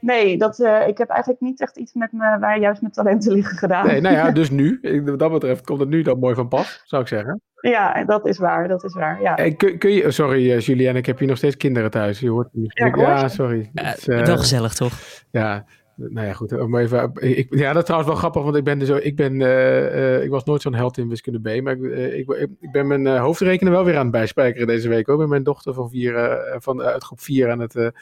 Nee, 0.00 0.38
dat, 0.38 0.58
uh, 0.58 0.88
ik 0.88 0.98
heb 0.98 1.08
eigenlijk 1.08 1.40
niet 1.40 1.60
echt 1.60 1.76
iets 1.76 1.94
met 1.94 2.12
me, 2.12 2.38
waar 2.38 2.58
juist 2.58 2.80
mijn 2.80 2.92
talenten 2.92 3.32
liggen 3.32 3.58
gedaan. 3.58 3.86
Nee, 3.86 4.00
nou 4.00 4.14
ja, 4.14 4.30
dus 4.40 4.50
nu. 4.50 4.80
Wat 5.04 5.18
dat 5.18 5.32
betreft 5.32 5.64
komt 5.64 5.80
het 5.80 5.88
nu 5.88 6.02
dan 6.02 6.18
mooi 6.18 6.34
van 6.34 6.48
pas, 6.48 6.82
zou 6.84 7.02
ik 7.02 7.08
zeggen. 7.08 7.40
Ja, 7.60 8.04
dat 8.04 8.26
is 8.26 8.38
waar, 8.38 8.68
dat 8.68 8.84
is 8.84 8.94
waar, 8.94 9.22
ja. 9.22 9.36
En 9.36 9.56
kun, 9.56 9.78
kun 9.78 9.90
je, 9.90 10.10
sorry 10.10 10.50
uh, 10.50 10.60
Julianne, 10.60 10.98
ik 10.98 11.06
heb 11.06 11.18
hier 11.18 11.28
nog 11.28 11.36
steeds 11.36 11.56
kinderen 11.56 11.90
thuis. 11.90 12.20
Je 12.20 12.30
hoort 12.30 12.48
ja, 12.52 12.86
ja, 12.96 13.28
sorry. 13.28 13.70
Uh, 13.74 13.92
is, 13.96 14.06
wel 14.06 14.38
gezellig, 14.38 14.74
toch? 14.74 14.92
Ja, 15.30 15.64
nou 15.96 16.26
ja, 16.26 16.32
goed. 16.32 16.60
Om 16.60 16.76
even, 16.76 17.12
ik, 17.14 17.46
ja, 17.54 17.68
dat 17.68 17.76
is 17.76 17.84
trouwens 17.84 18.10
wel 18.10 18.20
grappig, 18.20 18.42
want 18.42 18.56
ik 18.56 18.64
ben, 18.64 18.78
dus, 18.78 18.88
ik 18.88 19.16
ben, 19.16 19.40
uh, 19.40 20.22
ik 20.22 20.30
was 20.30 20.44
nooit 20.44 20.62
zo'n 20.62 20.74
held 20.74 20.98
in 20.98 21.08
wiskunde 21.08 21.40
B, 21.40 21.62
maar 21.62 21.78
ik, 21.78 22.28
ik, 22.28 22.48
ik 22.60 22.70
ben 22.72 22.86
mijn 22.86 23.06
hoofdrekenen 23.06 23.72
wel 23.72 23.84
weer 23.84 23.96
aan 23.96 24.02
het 24.02 24.10
bijspijkeren 24.10 24.66
deze 24.66 24.88
week 24.88 25.06
hoor. 25.06 25.18
Met 25.18 25.28
mijn 25.28 25.42
dochter 25.42 25.74
van 25.74 25.90
vier, 25.90 26.38
van, 26.58 26.82
uit 26.82 27.04
groep 27.04 27.20
4 27.20 27.50
aan 27.50 27.60
het 27.60 27.92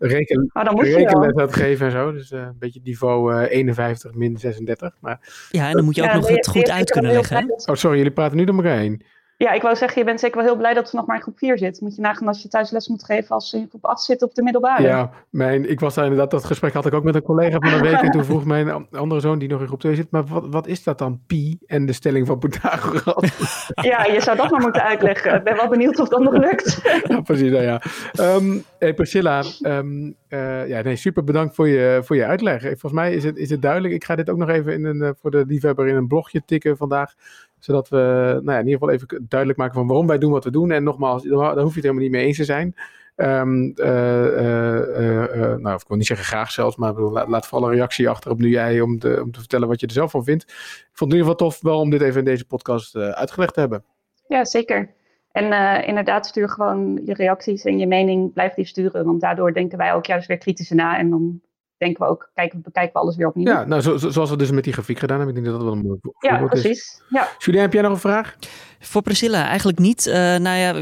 reken, 0.00 0.50
oh, 0.52 0.82
rekenles 0.82 1.34
aan 1.34 1.40
het 1.40 1.54
geven 1.54 1.86
en 1.86 1.92
zo. 1.92 2.12
Dus 2.12 2.30
uh, 2.30 2.40
een 2.40 2.56
beetje 2.58 2.80
niveau 2.82 3.34
uh, 3.34 3.50
51 3.50 4.14
min 4.14 4.38
36. 4.38 4.96
Maar, 5.00 5.46
ja, 5.50 5.68
en 5.68 5.74
dan 5.74 5.84
moet 5.84 5.94
je 5.94 6.02
ook 6.02 6.08
ja, 6.08 6.14
nog 6.14 6.28
het 6.28 6.46
goed 6.46 6.70
uit 6.70 6.90
kunnen 6.90 7.12
leggen. 7.12 7.50
Oh, 7.66 7.74
sorry, 7.74 7.96
jullie 7.96 8.12
praten 8.12 8.36
nu 8.36 8.44
door 8.44 8.56
elkaar 8.56 8.78
heen. 8.78 9.02
Ja, 9.42 9.52
ik 9.52 9.62
wou 9.62 9.76
zeggen, 9.76 9.98
je 9.98 10.04
bent 10.04 10.20
zeker 10.20 10.36
wel 10.36 10.46
heel 10.46 10.56
blij 10.56 10.74
dat 10.74 10.88
ze 10.88 10.96
nog 10.96 11.06
maar 11.06 11.16
in 11.16 11.22
groep 11.22 11.38
4 11.38 11.58
zit. 11.58 11.80
Moet 11.80 11.94
je 11.96 12.00
nagaan 12.00 12.28
als 12.28 12.42
je 12.42 12.48
thuis 12.48 12.70
les 12.70 12.88
moet 12.88 13.04
geven 13.04 13.34
als 13.34 13.50
ze 13.50 13.56
in 13.56 13.66
groep 13.68 13.84
8 13.84 14.02
zit 14.02 14.22
op 14.22 14.34
de 14.34 14.42
middelbare. 14.42 14.82
Ja, 14.82 15.10
mijn, 15.30 15.70
ik 15.70 15.80
was 15.80 15.94
daar 15.94 16.04
inderdaad, 16.04 16.30
dat 16.30 16.44
gesprek 16.44 16.72
had 16.72 16.86
ik 16.86 16.94
ook 16.94 17.04
met 17.04 17.14
een 17.14 17.22
collega 17.22 17.58
van 17.58 17.72
een 17.72 17.82
week. 17.82 18.00
En 18.00 18.10
toen 18.10 18.24
vroeg 18.24 18.44
mijn 18.44 18.88
andere 18.90 19.20
zoon, 19.20 19.38
die 19.38 19.48
nog 19.48 19.60
in 19.60 19.66
groep 19.66 19.80
2 19.80 19.94
zit, 19.94 20.10
maar 20.10 20.24
wat, 20.24 20.46
wat 20.50 20.66
is 20.66 20.82
dat 20.82 20.98
dan, 20.98 21.20
pi 21.26 21.58
en 21.66 21.86
de 21.86 21.92
stelling 21.92 22.26
van 22.26 22.38
Pythagoras? 22.38 23.30
Ja, 23.74 24.04
je 24.04 24.20
zou 24.20 24.36
dat 24.36 24.50
maar 24.50 24.60
moeten 24.60 24.82
uitleggen. 24.82 25.34
Ik 25.34 25.44
ben 25.44 25.56
wel 25.56 25.68
benieuwd 25.68 25.98
of 25.98 26.08
dat 26.08 26.20
nog 26.20 26.36
lukt. 26.36 26.80
Ja, 27.08 27.20
precies, 27.20 27.50
nou 27.50 27.62
ja. 27.62 27.82
Um, 28.20 28.64
hey 28.78 28.94
Priscilla, 28.94 29.42
um, 29.62 30.14
uh, 30.28 30.68
ja, 30.68 30.82
nee, 30.82 30.96
super 30.96 31.24
bedankt 31.24 31.54
voor 31.54 31.68
je, 31.68 32.00
voor 32.04 32.16
je 32.16 32.24
uitleg. 32.24 32.62
Volgens 32.62 32.92
mij 32.92 33.14
is 33.14 33.24
het, 33.24 33.36
is 33.36 33.50
het 33.50 33.62
duidelijk. 33.62 33.94
Ik 33.94 34.04
ga 34.04 34.16
dit 34.16 34.30
ook 34.30 34.36
nog 34.36 34.48
even 34.48 34.72
in 34.72 34.84
een, 34.84 35.14
voor 35.20 35.30
de 35.30 35.44
liefhebber 35.46 35.86
in 35.86 35.96
een 35.96 36.08
blogje 36.08 36.42
tikken 36.46 36.76
vandaag 36.76 37.14
zodat 37.60 37.88
we 37.88 37.96
nou 38.42 38.52
ja, 38.52 38.58
in 38.58 38.66
ieder 38.66 38.78
geval 38.78 38.90
even 38.90 39.26
duidelijk 39.28 39.58
maken 39.58 39.74
van 39.74 39.86
waarom 39.86 40.06
wij 40.06 40.18
doen 40.18 40.32
wat 40.32 40.44
we 40.44 40.50
doen. 40.50 40.70
En 40.70 40.82
nogmaals, 40.82 41.22
daar 41.22 41.40
hoef 41.40 41.74
je 41.74 41.74
het 41.74 41.74
helemaal 41.74 42.02
niet 42.02 42.10
mee 42.10 42.24
eens 42.24 42.36
te 42.36 42.44
zijn. 42.44 42.74
Um, 43.16 43.72
uh, 43.76 43.86
uh, 43.86 45.54
nou, 45.56 45.74
ik 45.74 45.88
wil 45.88 45.96
niet 45.96 46.06
zeggen 46.06 46.26
graag 46.26 46.50
zelfs, 46.50 46.76
maar 46.76 46.94
bedoel, 46.94 47.10
laat, 47.10 47.28
laat 47.28 47.46
vooral 47.46 47.68
een 47.68 47.74
reactie 47.74 48.08
achter 48.08 48.30
op 48.30 48.38
nu 48.38 48.48
jij 48.48 48.80
om 48.80 48.98
te, 48.98 49.20
om 49.22 49.32
te 49.32 49.38
vertellen 49.38 49.68
wat 49.68 49.80
je 49.80 49.86
er 49.86 49.92
zelf 49.92 50.10
van 50.10 50.24
vindt. 50.24 50.42
Ik 50.42 50.90
vond 50.92 51.12
het 51.12 51.20
in 51.20 51.26
ieder 51.26 51.32
geval 51.32 51.48
tof 51.48 51.60
wel 51.60 51.80
om 51.80 51.90
dit 51.90 52.00
even 52.00 52.18
in 52.18 52.24
deze 52.24 52.46
podcast 52.46 52.96
uitgelegd 52.96 53.54
te 53.54 53.60
hebben. 53.60 53.84
Ja, 54.26 54.44
zeker. 54.44 54.90
En 55.32 55.44
inderdaad, 55.86 56.26
stuur 56.26 56.48
gewoon 56.48 57.00
je 57.04 57.14
reacties 57.14 57.64
en 57.64 57.78
je 57.78 57.86
mening, 57.86 58.32
blijf 58.32 58.54
die 58.54 58.66
sturen. 58.66 59.04
Want 59.04 59.20
daardoor 59.20 59.52
denken 59.52 59.78
wij 59.78 59.94
ook 59.94 60.06
juist 60.06 60.28
weer 60.28 60.38
kritisch 60.38 60.70
na. 60.70 60.98
En 60.98 61.10
dan 61.10 61.40
denken 61.80 62.04
we 62.04 62.10
ook, 62.10 62.30
kijken, 62.34 62.62
bekijken 62.62 62.92
we 62.92 62.98
alles 62.98 63.16
weer 63.16 63.26
opnieuw. 63.26 63.46
Ja, 63.46 63.64
nou, 63.64 63.82
zo, 63.82 63.96
zoals 63.96 64.30
we 64.30 64.36
dus 64.36 64.50
met 64.50 64.64
die 64.64 64.72
grafiek 64.72 64.98
gedaan 64.98 65.16
hebben. 65.16 65.36
Ik 65.36 65.42
denk 65.42 65.52
dat 65.52 65.64
dat 65.64 65.72
wel 65.72 65.78
een 65.80 65.86
mooi 65.86 65.98
voorbeeld 66.02 66.40
ja, 66.40 66.46
precies. 66.46 67.02
Ja. 67.08 67.28
Julien, 67.38 67.60
heb 67.60 67.72
jij 67.72 67.82
nog 67.82 67.92
een 67.92 67.98
vraag? 67.98 68.36
Voor 68.80 69.02
Priscilla 69.02 69.46
eigenlijk 69.46 69.78
niet. 69.78 70.06
Uh, 70.06 70.14
nou 70.14 70.56
ja, 70.56 70.74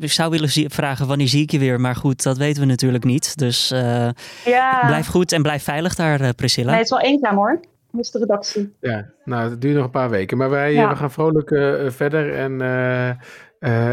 ik, 0.00 0.12
zou 0.12 0.30
willen 0.30 0.70
vragen 0.70 1.06
wanneer 1.06 1.28
zie 1.28 1.42
ik 1.42 1.50
je 1.50 1.58
weer. 1.58 1.80
Maar 1.80 1.96
goed, 1.96 2.22
dat 2.22 2.36
weten 2.36 2.62
we 2.62 2.68
natuurlijk 2.68 3.04
niet. 3.04 3.36
Dus 3.36 3.72
uh, 3.72 4.08
ja. 4.44 4.86
blijf 4.86 5.06
goed 5.06 5.32
en 5.32 5.42
blijf 5.42 5.62
veilig 5.62 5.94
daar, 5.94 6.20
uh, 6.20 6.28
Priscilla. 6.36 6.70
Nee, 6.70 6.76
het 6.76 6.84
is 6.84 6.90
wel 6.90 7.00
eenzaam 7.00 7.36
hoor. 7.36 7.60
Mis 7.90 8.10
de 8.10 8.18
redactie. 8.18 8.74
Ja, 8.80 9.10
nou, 9.24 9.50
het 9.50 9.60
duurt 9.60 9.74
nog 9.74 9.84
een 9.84 9.90
paar 9.90 10.10
weken. 10.10 10.36
Maar 10.36 10.50
wij 10.50 10.88
we 10.88 10.96
gaan 10.96 11.10
vrolijk 11.10 11.48
verder. 11.92 12.34
En 12.34 12.52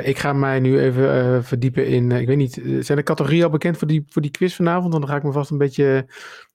ik 0.04 0.17
ga 0.17 0.34
mij 0.34 0.60
nu 0.60 0.80
even 0.80 1.43
verdiepen 1.43 1.88
in... 1.88 2.12
ik 2.12 2.28
weet 2.28 2.38
niet, 2.38 2.62
zijn 2.80 2.97
de 2.97 3.04
categorieën 3.04 3.43
al 3.43 3.50
bekend 3.50 3.78
voor 3.78 3.88
die, 3.88 4.06
voor 4.10 4.21
die 4.21 4.32
quiz 4.32 4.56
vanavond? 4.56 4.91
Dan 4.91 5.08
ga 5.08 5.15
ik 5.15 5.24
me 5.24 5.32
vast 5.32 5.52
een 5.52 5.58
beetje 5.58 6.06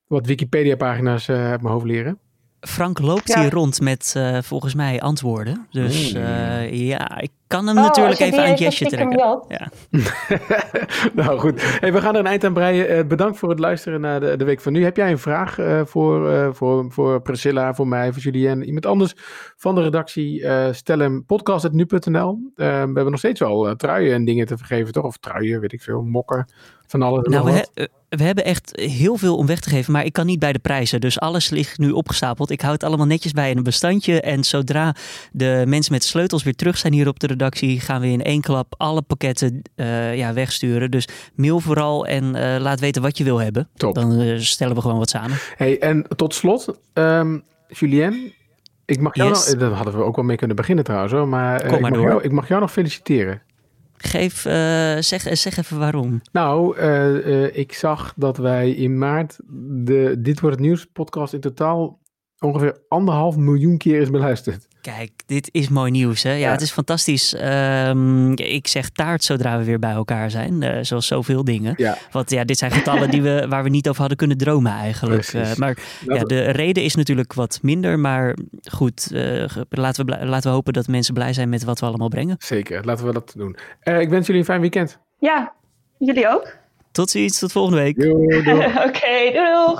wat 0.07 0.25
Wikipedia-pagina's 0.25 1.29
uit 1.29 1.61
mijn 1.61 1.73
hoofd 1.73 1.85
leren. 1.85 2.19
Frank 2.59 2.99
loopt 2.99 3.35
hier 3.35 3.53
rond 3.53 3.81
met 3.81 4.13
uh, 4.17 4.37
volgens 4.41 4.75
mij 4.75 5.01
antwoorden. 5.01 5.67
Dus 5.71 6.13
uh, 6.13 6.87
ja, 6.87 7.19
ik 7.19 7.31
kan 7.47 7.67
hem 7.67 7.77
oh, 7.77 7.83
natuurlijk 7.83 8.19
even 8.19 8.43
aan 8.43 8.49
het 8.49 8.59
jesje 8.59 8.85
trekken. 8.85 9.43
Ja. 9.47 9.71
nou 11.23 11.39
goed, 11.39 11.79
hey, 11.79 11.93
we 11.93 12.01
gaan 12.01 12.13
er 12.13 12.19
een 12.19 12.25
eind 12.25 12.43
aan 12.43 12.53
breien. 12.53 12.97
Uh, 12.97 13.03
bedankt 13.03 13.37
voor 13.37 13.49
het 13.49 13.59
luisteren 13.59 14.01
naar 14.01 14.19
de, 14.19 14.37
de 14.37 14.43
week 14.45 14.61
van 14.61 14.73
nu. 14.73 14.83
Heb 14.83 14.97
jij 14.97 15.11
een 15.11 15.19
vraag 15.19 15.57
voor, 15.85 16.55
voor, 16.55 16.91
voor 16.91 17.21
Priscilla, 17.21 17.73
voor 17.73 17.87
mij, 17.87 18.13
voor 18.13 18.21
Julien, 18.21 18.63
iemand 18.63 18.85
anders 18.85 19.13
van 19.55 19.75
de 19.75 19.81
redactie? 19.81 20.45
stel 20.71 20.99
hem 20.99 21.25
podcast.nu.nl. 21.25 22.51
we 22.55 22.63
hebben 22.63 23.09
nog 23.09 23.19
steeds 23.19 23.39
wel 23.39 23.75
truien 23.75 24.13
en 24.13 24.25
dingen 24.25 24.45
te 24.45 24.57
vergeven, 24.57 24.93
toch? 24.93 25.05
Of 25.05 25.17
truien, 25.17 25.59
weet 25.59 25.73
ik 25.73 25.81
veel, 25.81 26.01
mokken, 26.01 26.49
van 26.87 27.01
alles. 27.01 27.27
Nou, 27.27 27.45
we, 27.45 27.89
we 28.09 28.23
hebben 28.23 28.45
echt 28.45 28.71
heel 28.75 29.17
veel 29.17 29.37
om 29.37 29.45
weg 29.45 29.59
te 29.59 29.69
geven, 29.69 29.93
maar 29.93 30.05
ik 30.05 30.13
kan 30.13 30.25
niet 30.25 30.39
bij 30.39 30.53
de 30.53 30.59
prijzen. 30.59 31.01
Dus 31.01 31.19
alles 31.19 31.49
ligt 31.49 31.77
nu 31.77 31.91
opgestapeld. 31.91 32.49
Ik 32.49 32.61
hou 32.61 32.73
het 32.73 32.83
allemaal 32.83 33.05
netjes 33.05 33.31
bij 33.31 33.49
in 33.49 33.57
een 33.57 33.63
bestandje. 33.63 34.21
En 34.21 34.43
zodra 34.43 34.95
de 35.31 35.63
mensen 35.67 35.93
met 35.93 36.03
sleutels 36.03 36.43
weer 36.43 36.55
terug 36.55 36.77
zijn 36.77 36.93
hier 36.93 37.07
op 37.07 37.19
de 37.19 37.27
redactie, 37.27 37.79
gaan 37.79 38.01
we 38.01 38.07
in 38.07 38.23
één 38.23 38.41
klap 38.41 38.73
alle 38.77 39.01
pakketten 39.01 39.61
uh, 39.75 40.15
ja, 40.15 40.33
wegsturen. 40.33 40.91
Dus 40.91 41.07
mail 41.35 41.59
vooral 41.59 42.05
en 42.05 42.23
uh, 42.23 42.55
laat 42.59 42.79
weten 42.79 43.01
wat 43.01 43.17
je 43.17 43.23
wil 43.23 43.37
hebben. 43.37 43.69
Top. 43.75 43.95
Dan 43.95 44.19
uh, 44.19 44.39
stellen 44.39 44.75
we 44.75 44.81
gewoon 44.81 44.97
wat 44.97 45.09
samen. 45.09 45.37
Hey, 45.55 45.79
en 45.79 46.05
tot 46.15 46.33
slot, 46.33 46.79
um, 46.93 47.43
Julien, 47.67 48.33
ik 48.85 48.99
mag 48.99 49.15
jou 49.15 49.29
yes. 49.29 49.49
nog, 49.49 49.59
dat 49.59 49.73
hadden 49.73 49.97
we 49.97 50.03
ook 50.03 50.15
wel 50.15 50.25
mee 50.25 50.37
kunnen 50.37 50.55
beginnen 50.55 50.83
trouwens, 50.83 51.13
hoor, 51.13 51.27
maar, 51.27 51.59
Kom 51.61 51.81
maar 51.81 51.91
ik, 51.91 51.97
mag 51.97 52.05
jou, 52.05 52.23
ik 52.23 52.31
mag 52.31 52.47
jou 52.47 52.61
nog 52.61 52.71
feliciteren. 52.71 53.41
Geef, 53.97 54.45
uh, 54.45 54.51
zeg, 54.99 55.37
zeg 55.37 55.57
even 55.57 55.79
waarom. 55.79 56.21
Nou, 56.31 56.77
uh, 56.77 57.57
ik 57.57 57.73
zag 57.73 58.13
dat 58.15 58.37
wij 58.37 58.71
in 58.71 58.97
maart 58.97 59.39
de 59.85 60.15
Dit 60.19 60.39
Wordt 60.39 60.55
Het 60.55 60.65
Nieuws 60.65 60.85
podcast 60.85 61.33
in 61.33 61.39
totaal 61.39 61.99
ongeveer 62.39 62.79
anderhalf 62.87 63.37
miljoen 63.37 63.77
keer 63.77 64.01
is 64.01 64.09
beluisterd. 64.09 64.66
Kijk, 64.95 65.11
dit 65.25 65.49
is 65.51 65.69
mooi 65.69 65.91
nieuws. 65.91 66.23
Hè? 66.23 66.31
Ja, 66.31 66.51
het 66.51 66.61
is 66.61 66.71
fantastisch. 66.71 67.35
Um, 67.87 68.31
ik 68.35 68.67
zeg 68.67 68.89
taart 68.89 69.23
zodra 69.23 69.57
we 69.57 69.63
weer 69.63 69.79
bij 69.79 69.91
elkaar 69.91 70.31
zijn. 70.31 70.61
Uh, 70.61 70.77
zoals 70.81 71.07
zoveel 71.07 71.43
dingen. 71.43 71.73
Ja. 71.77 71.97
Want 72.11 72.29
ja, 72.29 72.43
dit 72.43 72.57
zijn 72.57 72.71
getallen 72.71 73.09
die 73.09 73.21
we, 73.21 73.45
waar 73.49 73.63
we 73.63 73.69
niet 73.69 73.87
over 73.87 73.99
hadden 73.99 74.17
kunnen 74.17 74.37
dromen 74.37 74.71
eigenlijk. 74.71 75.33
Uh, 75.33 75.55
maar 75.55 75.77
ja, 76.05 76.23
de 76.23 76.49
reden 76.49 76.83
is 76.83 76.95
natuurlijk 76.95 77.33
wat 77.33 77.59
minder. 77.61 77.99
Maar 77.99 78.35
goed, 78.71 79.09
uh, 79.13 79.45
laten, 79.69 80.05
we, 80.05 80.25
laten 80.25 80.49
we 80.49 80.55
hopen 80.55 80.73
dat 80.73 80.87
mensen 80.87 81.13
blij 81.13 81.33
zijn 81.33 81.49
met 81.49 81.63
wat 81.63 81.79
we 81.79 81.85
allemaal 81.85 82.09
brengen. 82.09 82.35
Zeker, 82.39 82.85
laten 82.85 83.05
we 83.05 83.13
dat 83.13 83.33
doen. 83.37 83.57
ik 83.83 84.09
wens 84.09 84.25
jullie 84.25 84.41
een 84.41 84.47
fijn 84.47 84.61
weekend. 84.61 84.99
Ja, 85.19 85.53
jullie 85.97 86.27
ook. 86.27 86.55
Tot 86.91 87.09
ziens, 87.09 87.39
tot 87.39 87.51
volgende 87.51 87.77
week. 87.77 87.97
Oké, 88.03 88.87
okay, 88.87 89.31
doei. 89.31 89.77